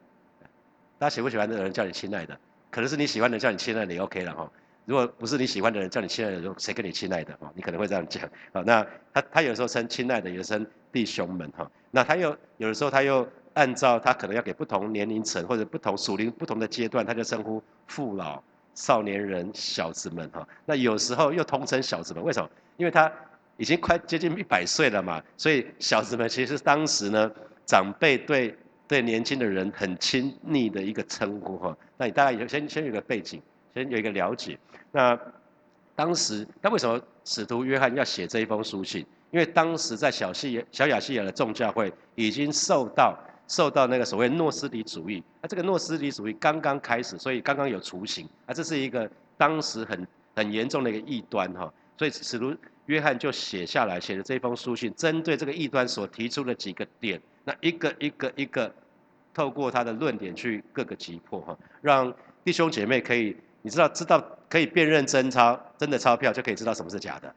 [0.98, 2.40] 大家喜不喜欢的人叫你亲爱的？
[2.72, 4.50] 可能是你喜欢的叫你亲爱的也 OK 了哈。
[4.88, 7.52] 如果不是你喜欢的人叫你亲爱的，谁跟你亲爱的哦？
[7.54, 8.24] 你可能会这样讲
[8.54, 8.64] 啊。
[8.66, 11.70] 那他他有时候称亲爱的，有时候称弟兄们哈。
[11.92, 18.42] 那他又有的时候他又按照他可能要给不同年龄层或者不同属灵不同的阶段，他就称呼父老、
[18.76, 20.48] 少年人、小子们哈。
[20.66, 22.50] 那有时候又通称小子们，为什么？
[22.78, 23.12] 因为他
[23.58, 27.30] 已经快接近一百岁了嘛，所以小子们其实当时呢，
[27.66, 31.78] 长辈对对年轻的人很亲昵的一个称呼哈。
[31.98, 33.42] 那你大概有先先有个背景，
[33.78, 34.58] 先有一个了解。
[34.92, 35.18] 那
[35.96, 39.06] 当时，那为什么使徒约翰要写这一封书信？
[39.32, 51.72] 因为当时在小西小亚细亚的众教会已经受到受到那个所谓诺斯底主义，那这个诺斯底主义刚刚开始，所以刚刚有雏形，啊，这是一个当时很很严重的一个异端哈。
[51.98, 58.74] 所以使徒约翰就写下来，写的这封书信，针对这个异端所提出的几个点，那一个一个一个，
[59.34, 62.14] 透过他的论点去各个击破哈，让
[62.46, 63.36] 弟兄姐妹可以，
[63.68, 67.30] 你知道知道可以辨认真钞，真的钞票就可以知道什么是假的。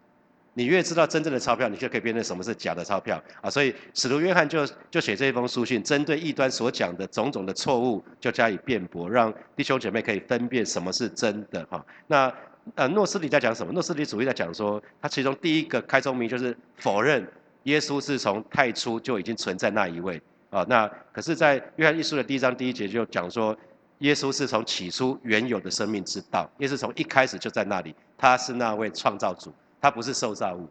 [0.54, 3.50] 你越知道真正的钞票，你就可以辨认什么是假的钞票啊。
[3.50, 11.84] 所以使徒约翰就就写这封书信，针对异端所讲的种种的错误，就加以辩驳，让弟兄姐妹可以分辨什么是真的哈。
[12.06, 12.32] 那。
[12.74, 13.72] 呃，诺斯底在讲什么？
[13.72, 17.26] 诺斯底主义在讲说，他其中第一个开宗明就是否认
[17.64, 20.64] 耶稣是从太初就已经存在那一位啊。
[20.68, 23.56] 那可是，在约翰一书的第一章第一节就讲说，
[24.00, 30.68] 耶稣是从起初原有的生命之道，耶稣从一开始就在那里，他是那位创造主，他不是受造物。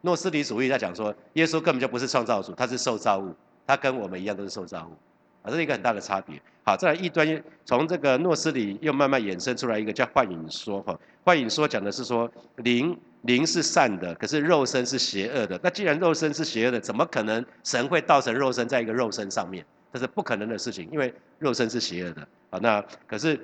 [0.00, 3.34] 诺斯底主义在讲说，耶稣根本就不是创造主，他是受造物，
[3.66, 4.96] 他跟我们一样都是受造物。
[5.42, 6.40] 啊，这是一个很大的差别。
[6.64, 10.98] 好，再来异端从这个诺斯里又慢慢衍生出来一个叫幻影说哈。
[11.22, 15.60] 幻影说讲的是说灵灵是善的，可是肉身是邪恶的。
[15.62, 19.64] 那既然肉身是邪恶的，怎么可能神会道成肉身在一个肉身上面？
[19.92, 22.22] 这是不可能的事情，因为肉身是邪恶的。
[22.50, 23.38] 啊，那可是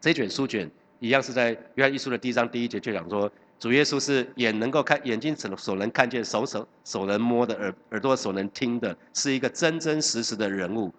[0.00, 10.92] 这卷书卷一样是在约翰一书的第一章第一节就讲说，主耶稣是眼能够看，眼睛所所能看见，手手手能摸的，耳耳朵所能听的，是一个真真实实的人物。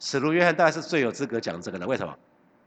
[0.00, 2.16] 使徒约翰大概是最有资格讲这个的，为什么？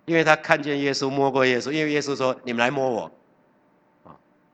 [0.06, 3.12] 因为他看见耶稣，摸过耶稣，因为耶稣说：“你们来摸我。”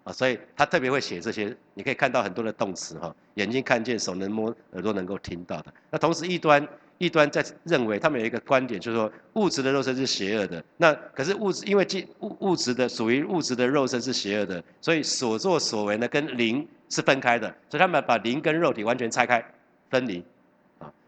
[0.07, 1.53] 啊，所以他特别会写这些。
[1.73, 5.73] 你可以看到很多的动词哈，眼睛看见，手能摸，耳朵能够听到的。
[5.91, 6.65] 那同时，异端
[6.97, 10.63] 异端在认为他们有一个观点，就是说物质的肉身是邪恶的。
[10.77, 11.85] 那可是物质，因为
[12.21, 17.53] 物物质的属于物质的肉身是邪恶的，所以所作所为呢，跟灵是分开的。
[17.69, 19.43] 所以他们把灵跟肉体完全拆开，
[19.89, 20.23] 分离。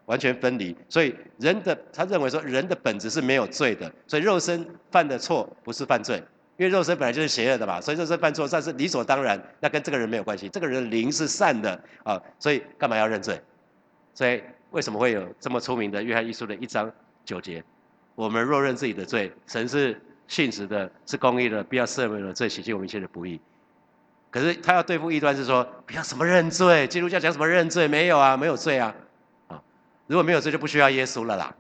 [0.05, 6.19] 完全分离，所以人的他认为说人的本质是没有罪的，所以肉身犯的错不是犯罪，
[6.59, 13.41] 因为肉身本来就是邪恶的嘛，所以肉身犯错算是理所当然，那跟这个人没有关系，这个人的灵是善的啊，所以干嘛要认罪？
[14.13, 16.91] 所以为什么会有这么出名的约翰一书的一章
[17.23, 17.63] 九节？
[18.13, 23.39] 我们若认自己的罪，神是信实的，是公义的，必要赦免了罪，洗净我们一切的不义。
[24.29, 27.87] 可是他要对付异端是说，不要什么认罪，基督教讲什么认罪？
[27.87, 28.93] 没有啊，没有罪啊
[29.47, 29.63] 啊。
[30.07, 31.55] 如果没有罪，就不需要耶稣了啦。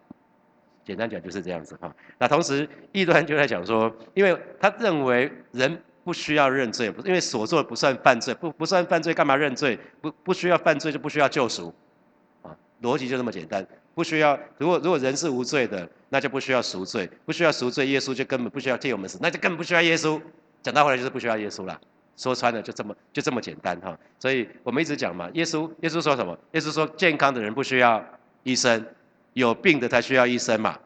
[0.89, 1.95] 简单讲就是这样子哈。
[2.17, 9.77] 那同时，异端就在讲说，因为他认为人不需要认罪，因为所做不算犯罪，不不算犯罪，干嘛认罪？
[10.01, 11.71] 不不需要犯罪就不需要救赎，
[12.41, 13.63] 啊，逻辑就这么简单。
[13.93, 20.19] 不需要，如果如果人是无罪的，那就不需要赎罪，不需要赎罪，耶稣就根本不需要替我们死，那就根本不需要耶稣。
[20.63, 21.79] 讲到后来就是不需要耶稣了。
[22.17, 23.95] 说穿了就这么就这么简单哈。
[24.17, 26.35] 所以我们一直讲嘛，耶稣耶稣说什么？
[26.53, 28.03] 耶稣说健康的人不需要。
[28.43, 28.83] 医生
[29.33, 30.77] 有病的才需要医生嘛，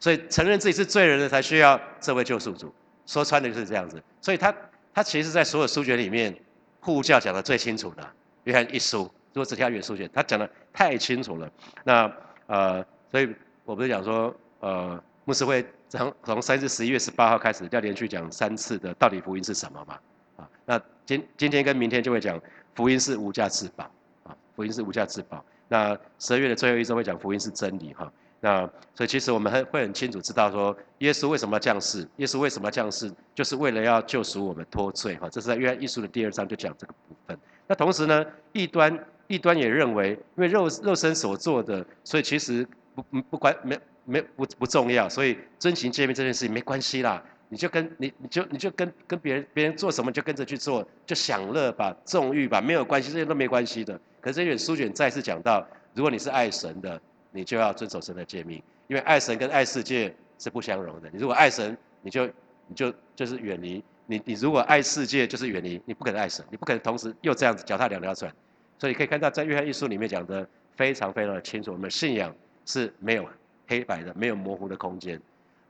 [0.00, 2.72] 所以承认自己是罪人的才需要这位救赎主。
[3.06, 4.54] 说穿的就是这样子，所以他
[4.94, 6.34] 他其实，在所有书卷里面，
[6.80, 8.02] 护教讲的最清楚的，
[8.44, 9.02] 约翰一书，
[9.34, 11.50] 如果只挑原书卷，他讲的太清楚了。
[11.84, 12.10] 那
[12.46, 13.28] 呃，所以
[13.66, 19.98] 我不是讲说，呃，牧师会从从三至十一月十八号开始要连续讲三次的，到底福音是什么嘛？
[20.36, 22.40] 啊，那今今天跟明天就会讲
[22.74, 23.84] 福音是无价之宝
[24.22, 25.44] 啊，福音是无价之宝。
[25.68, 28.60] 那十二月的最后一周会讲福音是真理哈，那
[28.94, 37.38] 所以其实我们很会很清楚知道说耶稣为什么要降世，耶稣为什么要降世，就是为了要救赎我们脱罪哈，这是在约翰一书的第二章就讲这个部分。
[37.66, 53.98] 那同时呢，异端异端也认为，因为肉肉身所做的，所以其实不不不关没没不不重要，所以真情见面这件事情没关系啦，你就跟你你就你就跟跟别人别人做什么就跟着去做，就享乐吧，纵欲吧，没有关系，这些都没关系的。
[54.24, 56.98] 可是这卷书卷再次讲到，如果你是爱神的，
[57.30, 58.56] 你就要遵守神的诫命，
[58.86, 61.10] 因为爱神跟爱世界是不相容的。
[61.12, 62.26] 你如果爱神，你就
[62.66, 65.78] 你就就是远离你；你如果爱世界，就是远离。
[65.84, 68.32] 你不可能爱神，你不可能同时又这样子脚踏两条船。
[68.78, 72.34] 所以你可以看到，在约翰一书里面讲的非常非常的清楚，我们信仰
[72.64, 73.28] 是没有
[73.68, 75.20] 黑白的，没有模糊的空间，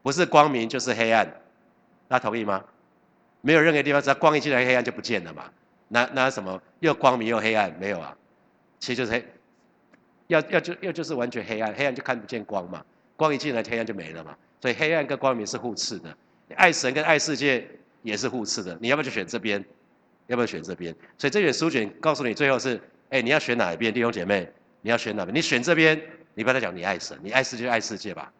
[0.01, 1.27] 不是光明就是黑暗。
[2.07, 2.63] 大家同意吗？
[3.41, 5.51] 没有任何地方只要光一进来，黑暗就不见了嘛？
[5.89, 7.69] 那那什么又光明又黑暗？
[7.77, 8.15] 没有啊。
[8.85, 9.25] 其实就是黑，
[10.27, 14.37] 要要就要就是完全黑暗，黑暗就看不见光嘛，光一进来，黑暗就没了嘛。
[14.61, 16.15] 所以黑暗跟光明是互斥的，
[16.55, 17.67] 爱神跟爱世界
[18.03, 18.77] 也是互斥的。
[18.79, 19.65] 你要不要就选这边？
[20.27, 20.95] 要不要选这边？
[21.17, 23.91] 所以这卷书卷告诉你，最后是，哎，你要选哪一边？
[23.91, 24.47] 弟兄姐妹，
[24.81, 25.35] 你要选哪边？
[25.35, 25.99] 你选这边，
[26.35, 28.31] 你不要再讲你爱神，你爱世界就爱世界吧，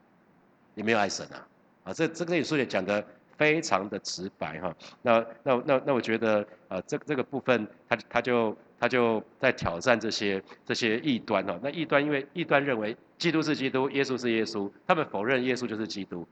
[0.76, 1.48] 你没有爱神啊！
[1.86, 3.04] 啊，这这个书卷讲的
[3.36, 4.76] 非常的直白哈。
[5.02, 11.60] 那那那那，我觉得啊，这这个部分，他他就他就在挑战这些这些异端哦。
[11.64, 16.28] 那异端因为异端认为基督是基督，耶稣是耶稣，他们否认耶稣就是基督，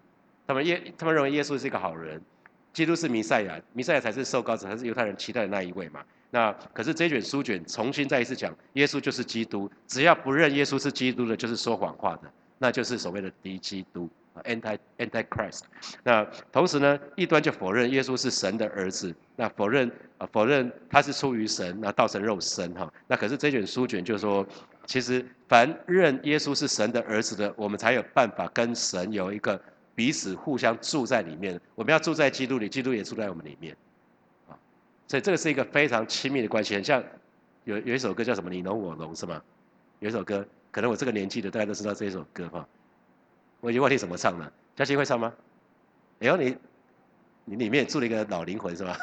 [0.45, 2.21] 他们耶他们认为耶稣是一个好人。
[2.73, 6.03] 基督是弥赛亚，弥赛亚才是受膏者，才是犹太人期待的那一位嘛。
[6.31, 14.09] 那可是这卷书卷重新再一次讲，耶稣就是基督，只要不认耶稣是基督的，就是说谎话的，那就是所谓的敌基督
[14.43, 15.61] ，anti anti Christ。
[16.03, 22.91] 那同时呢，异端就否认耶稣是神的儿子，那否认啊否认他是出于神，那道成肉身哈。
[23.07, 24.45] 那可是这卷书卷就是说，
[24.85, 29.59] 其实凡认耶稣是神的儿子的，我们才有办法跟神有一个。
[29.95, 33.77] 彼此互相住在里面，我们要住在基督里，基督也住在我们里面，
[34.49, 34.57] 啊，
[35.07, 37.03] 所以这个是一个非常亲密的关系，很像
[37.63, 39.39] 有有一首歌叫什么“你侬我侬”是吗？
[39.99, 42.67] 有一首歌，可能我这个年纪的大家都知道这一首歌哈，
[43.63, 45.31] 我已经忘记怎么唱了，嘉欣会唱吗？
[46.19, 46.57] 哎呦你，
[47.45, 48.97] 你里面住了一个老灵魂是吧？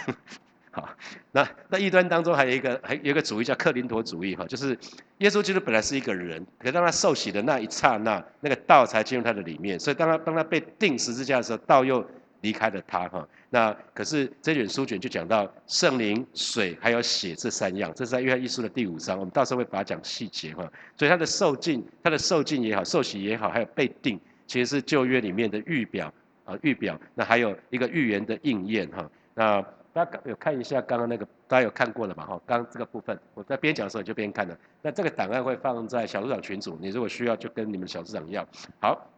[0.72, 0.88] 好，
[1.32, 4.78] 那那异端当中还有一个还有一个主义叫克林陀主义哈，就是
[5.18, 12.02] 耶稣基督本来是一个人，可当他受洗的那一刹那，那个道才进入他的里面，所以当他当他被钉十字架的时候，道又
[12.40, 13.28] 离开了他哈。
[13.52, 20.62] 那可是这卷书卷就讲到圣灵、水还有血这三样，这是在约翰一书的第五章，我们到时候会把它讲细节哈。
[20.96, 26.12] 所以他的受尽，他的受尽也好，受洗也好，还有被定，其实是旧约里面的预表
[26.44, 29.10] 啊预表，那还有一个预言的应验哈。
[29.34, 29.60] 那
[29.92, 32.24] 大家有看一下刚刚那个，大家有看过了嘛？
[32.24, 34.56] 哈，刚这个部分我在边讲的时候就边看了。
[34.80, 38.46] 那这个档案会放在小组长群组，你如果需要就跟你们小组长要。
[38.80, 39.10] 好，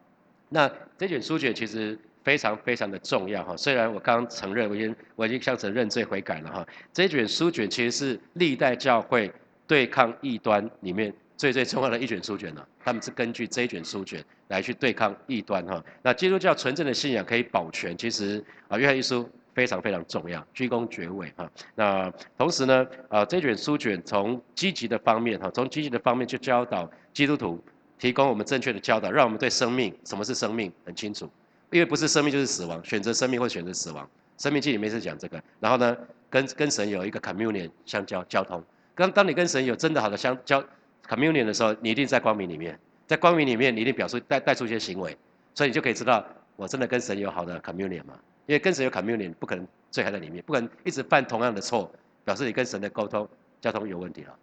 [0.48, 3.56] 那这卷书卷其实非常非常的重要哈。
[3.56, 6.66] 虽然我刚承认，我已经我已经向神认罪悔改了哈。
[6.92, 9.32] 这卷书卷其实是历代教会
[9.66, 12.68] 对抗异端里面最最重要的一卷书卷了。
[12.85, 15.85] 他们是根据这一卷书卷来去对抗异端哈。
[16.02, 19.28] 那基督教纯正的信仰可以保全，其实啊，约翰一书。
[19.54, 21.46] 非常非常重要，居功厥伟哈。
[21.74, 27.62] 那同时呢，啊，这卷书卷从积极的方面哈，从积极的方面去教导基督徒，
[27.98, 31.30] 提供我们正确的教导，让我们对生命什么是生命很清楚。
[31.72, 34.08] 因为不是生命就是死亡，选择生命或选择死亡。
[34.37, 35.42] 生命记里面是讲这个。
[35.58, 35.96] 然后呢，
[36.28, 38.62] 跟跟神有一个 communion 相交交通。
[38.94, 40.62] 当当你跟神有真的好的相交
[41.08, 45.16] communion 的时候，你一定在光明里面，在光明里面你一定表述带带出一些行为，
[45.54, 46.24] 所以你就可以知道
[46.56, 48.14] 我真的跟神有好的 communion 嘛。
[48.46, 51.90] 因为跟神有 communion，不可能罪还在里面，不可能一直犯同样的错，
[52.24, 53.26] 表示你跟神的沟通
[53.61, 54.35] 交通有问题了。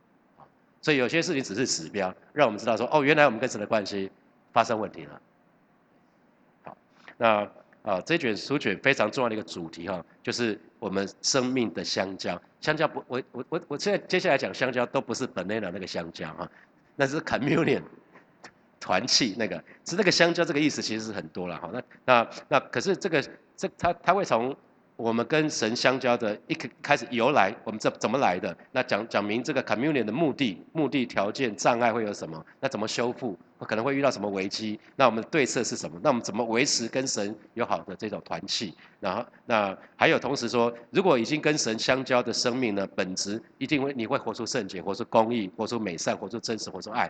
[0.81, 4.09] 所以有些事情只是指标，让我们知道说，哦，原来我们跟神的关系
[4.53, 5.21] 发生问题了。
[7.19, 7.47] 那
[7.83, 12.41] 啊，这卷书卷非常重要的一个主题哈，就是我们生命的香蕉。
[12.59, 16.49] 香蕉不，我我我我现在接下来讲香蕉都不是 banana 那个香蕉哈，
[16.95, 17.83] 那是 communion
[18.79, 21.69] 团契那个，是那个香蕉这个意思其实是很多了哈。
[21.71, 23.23] 那那那可是这个。
[23.59, 24.55] 这他他会从
[24.99, 28.53] 我们跟神相交的一开开始由来，我们这怎么来的？
[28.73, 32.45] 那讲讲明这个 communion 的目的、目的条件、障碍会有什么？
[32.59, 33.39] 那怎么修复？
[33.59, 34.77] 可能会遇到什么危机？
[34.97, 35.97] 那我们的对策是什么？
[36.03, 38.73] 那我们怎么维持跟神友好的这种团契？
[38.99, 47.09] 然后那还有同时说，如果已经跟神相交的生命呢，本质一定会你会活出圣洁，活出公义，活出美善，活出真实，活出爱，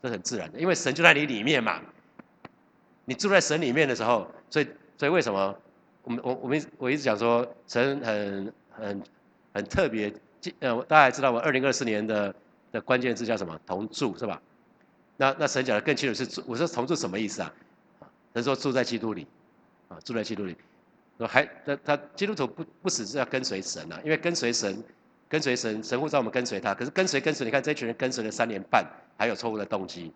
[0.00, 1.82] 这很自然的，因为神就在你里面嘛。
[3.04, 5.52] 你住在神里面的时候，所以所以为什么？
[6.06, 9.02] 我们我我们我一直讲说神很很
[9.52, 10.12] 很特别，
[10.60, 12.32] 呃，大家知道我二零二四年的
[12.70, 13.58] 的关键字叫什么？
[13.66, 14.40] 同住是吧？
[15.16, 17.52] 那那神讲的更清楚是，我说同住什么意思啊？
[18.34, 19.26] 神说住在基督里，
[19.88, 20.56] 啊，住在基督里，
[21.16, 24.80] 那还他他基督徒不不只是要跟随神啊，因为跟随神
[25.28, 28.86] 跟随神神会让我们跟随他，可是跟随跟随，你看这群人跟随了三年半，
[29.18, 30.12] 还有错误的动机，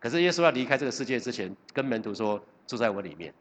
[0.00, 3.32] 可是耶稣要离开这个世界之前，跟门徒说住在我里面。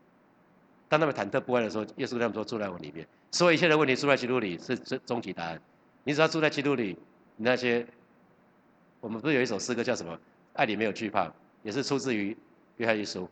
[0.90, 5.62] 当他们忐忑不安的时候，耶稣跟他们说：“住在我里面，所有一切的问题住在基督里是终终极答案。
[6.04, 6.98] 你只要住在基督里，
[7.36, 7.86] 你那些
[9.00, 10.20] 我们不是有一首诗歌叫什么？
[10.54, 11.32] 爱里没有惧怕，
[11.62, 12.36] 也是出自于
[12.78, 13.30] 约翰一书。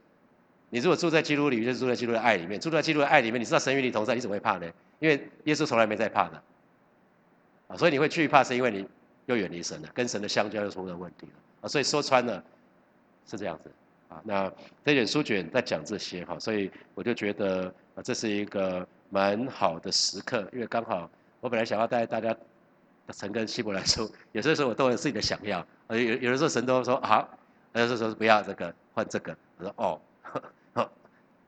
[0.69, 2.59] 你如果住在基督里，就是住在基督的爱里面。
[2.59, 4.71] 住在基督的爱里面，你知道神与你同在，你怎么会怕呢？
[4.99, 6.41] 因为耶稣从来没在怕的
[7.67, 8.87] 啊，所以你会惧怕，是因为你
[9.25, 11.67] 又远离神了，跟神的相交又出了问题了啊。
[11.67, 12.43] 所以说穿了
[13.25, 13.71] 是这样子。”
[14.09, 14.51] 啊，那
[14.85, 22.35] 这卷书卷在讲这些哈，所以我就觉得啊，这是一个蛮好的时刻，因为刚好我本来想要带大家
[23.11, 27.27] 陈跟希伯来书，有些时候我都有自己的想要，呃有有的时候神都说好，
[27.73, 30.89] 有的时候不要这个换这个，我说哦，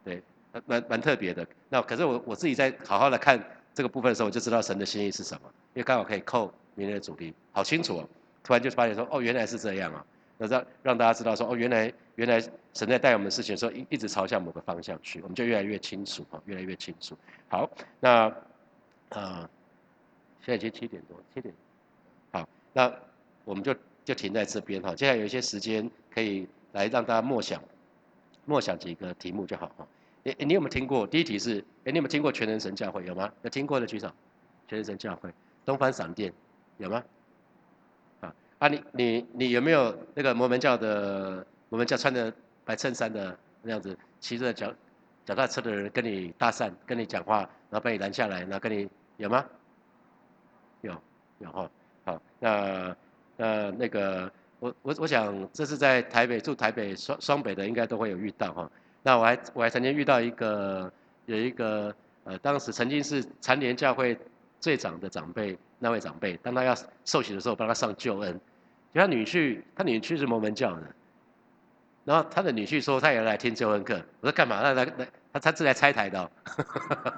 [0.04, 0.22] 对，
[0.66, 1.46] 蛮蛮特别的。
[1.70, 3.42] 那可是我我自己在好好的看
[3.74, 5.42] 这个部分的时候，我就知道神的心意是什么，
[5.74, 8.10] 因为刚好可以扣明天的主题，好清楚哦。
[8.42, 10.04] 突然就发现说，哦，原来是这样啊，
[10.38, 12.38] 那让让大家知道说，哦，原来原来
[12.74, 17.18] 神在带我们的事情的时候，一一直朝向某个方向去，我们就越来越清楚哈，越来越清楚。
[17.48, 17.70] 好，
[18.02, 18.26] 那
[19.08, 19.50] 啊，
[20.42, 21.56] 现在已经七点多，七点，
[22.34, 22.94] 好，那
[23.46, 27.64] 我们就就停在这边哈，接下来有一些时间可以来让大家默想，
[28.44, 29.88] 默想几个题目就好哈。
[30.24, 31.08] 你你有没有听过？
[31.08, 33.06] 第一题是，哎，你有没有听过全能神教会？
[33.06, 33.32] 有吗？
[33.44, 34.12] 有听过的举手。
[34.68, 35.34] 全能神教会，
[35.66, 36.34] 东方闪电，
[36.78, 37.02] 有吗？
[38.20, 42.34] 啊啊，你你你有没有那个摩门教的我们叫穿着
[42.66, 44.74] 白衬衫的那样子，骑着脚
[45.26, 47.40] 脚踏车的人跟你搭讪，跟你讲话，
[47.70, 49.46] 然后把你拦下来，然后跟你有吗？
[50.82, 50.96] 有
[51.40, 51.70] 有哈，
[52.06, 52.96] 好，那
[53.36, 58.72] 那那个我我我想这是在台北住台北双双北的应该都会有遇到哈。
[59.04, 60.92] 那我还我还曾经遇到一个
[61.26, 61.94] 有一个
[62.24, 64.18] 呃，当时曾经是残联教会
[64.60, 68.34] 最长的长辈那位长辈，当他要受洗的时候，帮他上救恩，
[68.94, 70.84] 就他女婿，他女婿是摩门教的，
[72.06, 74.62] 然后他的女婿说他也来听救恩课，我说干嘛？
[74.62, 76.32] 那来来他他是来拆台的。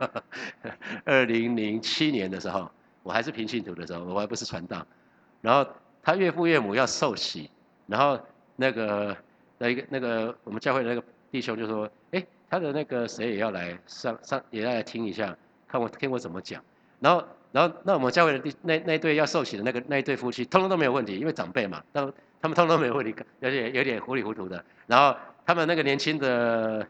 [1.06, 2.70] 二零零七年的时候，
[3.04, 4.86] 我还是平信徒的时候，我还不是传道，
[5.42, 5.66] 然后
[6.04, 7.50] 他岳父岳母要受洗，
[7.88, 8.20] 然后
[8.56, 9.16] 那个
[9.58, 11.04] 那个那个我们教会那个。
[11.32, 15.34] 弟兄就说：“哎，他的那个谁也要来上上，也要来听一下，
[15.66, 16.62] 看我听我怎么讲。
[17.00, 17.24] 然后，
[17.54, 24.64] 然后那我们教会的那那那对要受洗的那个那一对夫妻，通通都没有问题，因为长辈嘛，都他们通通没问题，有点有点糊里糊涂的。
[24.88, 26.88] 然后他们那个年轻的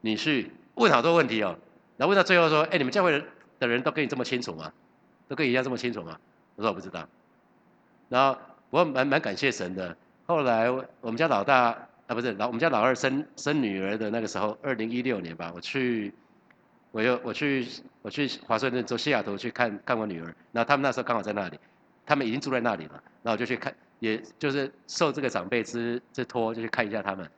[0.00, 1.58] 女婿问好多问题哦，
[1.96, 3.24] 然后问到最后说：，哎，你们教会
[3.58, 4.72] 的人都跟你这么清楚吗？
[5.28, 6.18] 都跟你一样这么清楚吗？
[6.56, 7.08] 我说我不知道。
[8.08, 8.38] 然后
[8.70, 9.96] 我蛮蛮感谢神的。
[10.26, 11.76] 后来我们家老大。”
[12.08, 16.12] 啊，不是老我们家老二生生女儿的那个时候，二零一六年吧，我去，
[16.90, 17.64] 我又我去
[18.02, 21.60] 我去华盛顿州西雅图去看看我女儿，然后他们那时候刚好在那里，
[22.04, 23.72] 他们已经住在那里了，然后我就去看，
[24.02, 27.30] 也就是受这个长辈之之托，就去看一下他们，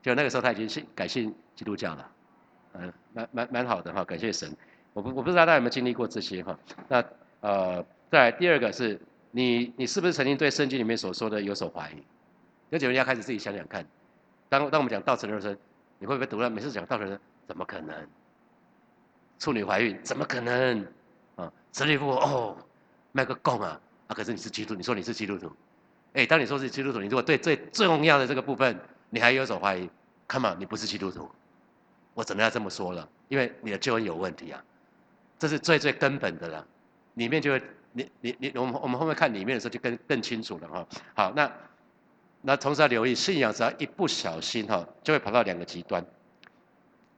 [0.00, 2.10] 就那个时候他已经信改信基督教了，
[2.74, 4.48] 嗯，蛮蛮蛮好的哈，感谢神，
[4.92, 6.56] 我不我不知道大家有没有经历过这些哈，
[6.86, 7.04] 那
[7.40, 9.00] 呃，再第二个是
[9.32, 12.00] 你你是不是曾经对圣经里面所说的有所怀疑？
[12.70, 13.84] 有几位要开始自己想想看。
[14.48, 15.58] 当当我们讲道成肉身，
[15.98, 16.48] 你会不会读了？
[16.48, 18.06] 每次讲道成肉身，怎么可能？
[19.40, 20.86] 处女怀孕怎么可能？
[21.34, 22.56] 啊，神力父哦，
[23.10, 23.80] 卖个供啊！
[24.06, 25.50] 啊，可是你是基督，你说你是基督徒，
[26.14, 28.78] 哎，当你说是基督徒，你如果对最重要的这个部分
[29.10, 29.88] 你还有所怀疑
[30.28, 31.30] ，Come on，你不是基督徒，
[32.14, 33.08] 我怎么要这么说了？
[33.28, 34.62] 因为你的救恩有问题啊，
[35.38, 36.66] 这是最最根本的了。
[37.14, 40.86] 里面就会，你你你，我们我们后面看里面的时候就更更清楚了哈。
[41.14, 41.50] 好，那。
[42.44, 46.04] 那同时要留意，信仰只要一不小心哈，就会跑到两个极端。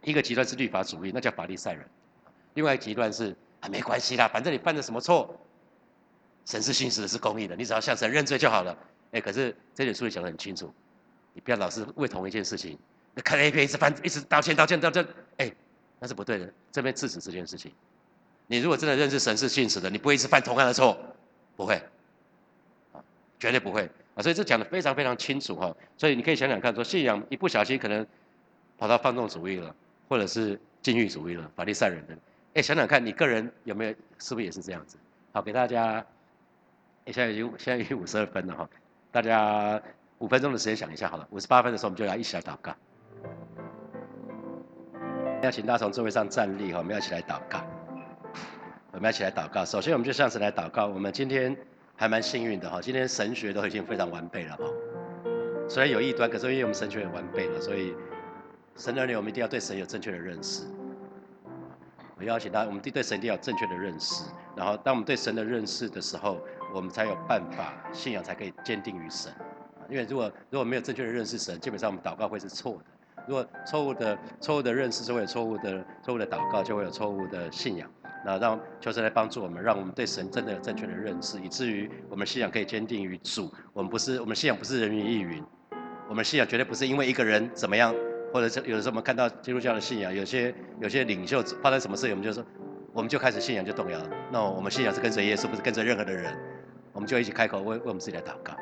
[0.03, 1.83] 一个极端是律法主义，那叫法利赛人；
[2.53, 5.35] 另外一个极端是啊，没关系啦，反正你犯了什么错，
[6.45, 8.77] 神是信实的，是公义的，你只要向神认罪就好了。
[9.13, 10.73] 哎，可是这本书里讲得很清楚，
[11.33, 12.79] 你不要老是为同一件事情，
[13.15, 15.07] 那看 A 片一直犯，一直道歉道歉道歉，
[15.39, 15.53] 哎，
[15.99, 16.53] 那是不对的。
[16.73, 17.73] 这边制止这件事情。
[18.47, 20.99] 你如果真的认识神是信实的，你不会一直犯同样的错，
[21.57, 21.75] 不会，
[22.93, 23.03] 啊，
[23.39, 23.89] 绝对不会。
[24.15, 28.07] 啊，所以这讲的非常非常清楚哈，所以你可以想想看，说信仰一不小心可能
[28.79, 29.75] 跑到放纵主义了，
[30.09, 32.17] 或者是禁欲主义了，法利赛人的，
[32.55, 34.97] 哎，想想看你个人有没有，是不是也是这样子？
[35.33, 36.05] 好，给大家，
[37.13, 38.69] 现在已经现在已经五十二分了哈，
[39.11, 39.81] 大家
[40.19, 42.75] 五分钟的时间想一下好了，五十八分的时候我们就来一起来祷告，
[45.43, 47.65] 要请大家从座位上站立哈，我们要一起来祷告，
[48.93, 51.57] 我们要一起来祷告，首先我们就向神来祷告，我们今天。
[51.97, 54.65] 还蛮幸运的哈，今天神学都已经非常完备了哈。
[55.69, 57.95] 虽然有异端，可是因为我们神学也完备了，所以
[58.75, 60.67] 神的儿女我们一定要对神有正确的认识。
[62.17, 64.25] 我邀请大家，我们对对神一定要有正确的认识。
[64.57, 66.41] 然后，当我们对神的认识的时候，
[66.75, 69.33] 我们才有办法信仰才可以坚定于神。
[69.89, 72.85] 因为如果如果没有正确的认识神，基本上我们祷告会是错的。
[73.27, 77.89] 如果错误的错误的认识，就会有错误的错误的祷告，就会有错误的信仰。
[78.27, 83.53] 那让求神来帮助我们，让我们对神真的有正确的认识，以至于我们信仰可以坚定于主。
[83.73, 85.45] 我们不是我们信仰不是人云亦云，
[86.09, 87.95] 我们信仰绝对不是因为一个人怎么样，
[88.33, 92.43] 或者是有的时候我们看到基督教的信仰，有些有些领袖发生什么事情，我们就说
[92.95, 94.11] 我们就开始信仰就动摇了。
[94.33, 96.35] 那我们信仰是跟随耶稣，不是跟随任何的人。
[96.95, 98.55] 我们就一起开口为为我们自己来祷告。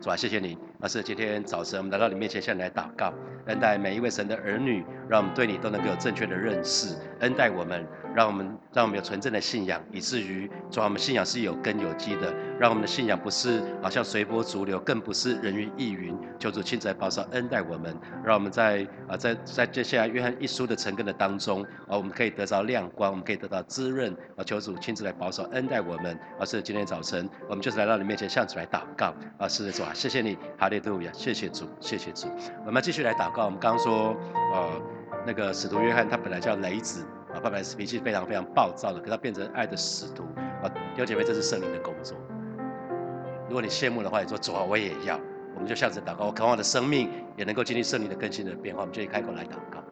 [0.00, 3.14] 主啊，谢谢你，而是今天早晨我们来到你面前向你来祷告，
[3.46, 12.34] 恩待每一位神的儿女，让我们对你都能够有正确的认识，恩待我们，让我们让我们有纯正的信仰，以至于主啊，我们信仰是有根有基的。
[12.58, 16.16] 让我们的信仰不是好像随波逐流，更不是人云亦云。
[16.38, 24.44] 求主亲自来保守恩待我们，让我们在啊在在接下来约翰一书的成根的当中啊，我们可以得到亮光，我们可以得到滋润啊。
[24.44, 26.18] 求主亲自来保守恩待我们。
[26.38, 29.48] 而，是今天早晨，我们就是来到你面前向主来祷告啊。
[29.48, 32.26] 是的主啊，谢谢你，好利路亚，谢谢主，谢谢主。
[32.66, 33.44] 我们继续来祷告。
[33.44, 34.16] 我们刚刚说，
[34.54, 34.82] 呃，
[35.26, 37.04] 那个使徒约翰他本来叫雷子。
[37.32, 40.24] 啊，爸爸是脾气非常非常暴躁的，可他变成爱的使徒。
[40.62, 42.16] 啊，弟兄姐妹，这是圣灵的工作。
[43.48, 45.18] 如果你羡慕的话，你说主啊，我也要。
[45.54, 48.80] 我们就向着祷告，我渴望的生命也能够经历圣灵的更新的变化。
[48.80, 49.82] 我们就开口来祷告。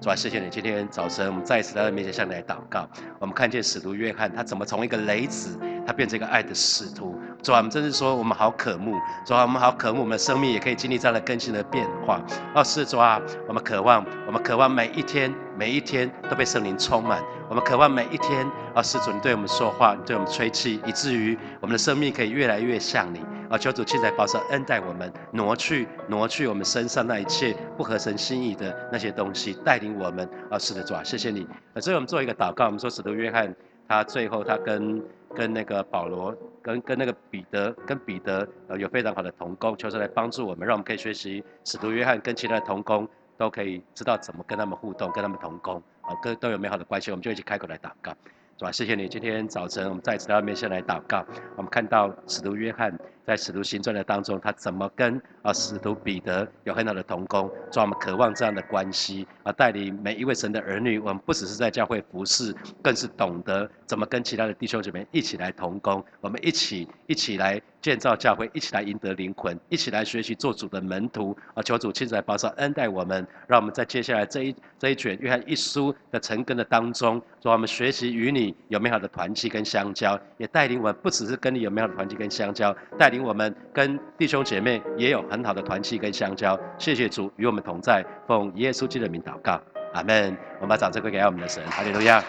[0.00, 2.88] 主啊，谢谢你，今天早晨我们再一次来到面前向你来祷告。
[3.20, 7.18] 我们看见使徒约翰，他怎么从一个雷子，他变成一个爱的使徒。
[7.42, 8.94] 主啊，我们真是说我们好渴慕。
[9.26, 12.20] 主啊，我们好渴慕，我们的生命也可以经历这样的更新的变化。
[12.54, 15.32] 哦，是主啊，我们渴望，我们渴望每一天。
[15.56, 23.56] 每一天都被圣灵充满，我们渴望每一天啊，施主你对我们说话，你对我们吹气，以至于我们的生命可以越来越像你啊！
[23.56, 30.58] 求主现在保守恩待我们，挪去挪去我们身上那一切不合神心意的那些东西，带领我们啊！
[30.58, 31.46] 是的，主啊，谢谢你。
[31.80, 33.54] 所以我们做一个祷告，我们说使徒约翰
[33.86, 35.00] 他最后他跟
[35.34, 43.08] 跟那个保罗跟跟那个彼得跟彼得呃有非常好的同工，求神来帮助我们，让我们可以学习使徒约翰跟其他的同工。
[43.36, 48.12] 都可以知道怎么跟他们互动，跟他们同工，啊，跟都有美好的关系，我们就一起开口来祷告，
[48.56, 48.70] 是吧？
[48.70, 51.26] 谢谢你，今天早晨我们再次到面前来祷告，
[51.56, 52.96] 我们看到使徒约翰。
[53.26, 71.62] 在使徒行传的当中，他怎么跟啊使徒彼得有很好的同工，让我们渴望这样的关系啊，带领每一位神的儿女，我们不只是在教会服侍，更是懂得怎么跟其他的弟兄姐妹一起来同工，我们一起一起来建造教会，一起来赢得灵魂，一起来学习做主的门徒啊！
[71.62, 83.13] 求主亲自来保守恩待我们，让我们在接下来这一这一卷约翰一书的成根的当中，让我们学习与你有美好的团契跟相交，也带领我们不只是跟你有美好的团契跟相交，带。
[83.20, 89.60] 我们跟弟兄姐妹也有很好的团契跟相交，谢谢主与我们同在，奉耶稣基督的名祷告，
[89.92, 90.36] 阿门。
[90.56, 92.22] 我们把掌声归给我们的神，哈利路亚。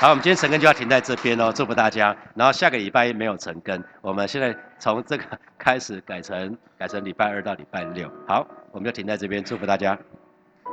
[0.00, 2.16] 好，我们今天成根就要停在这边哦，祝福大家。
[2.34, 5.24] 然后下个礼拜没有成根，我们现在从这个
[5.58, 8.08] 开始改成改成礼拜二到礼拜六。
[8.26, 9.98] 好，我们就停在这边，祝福大家。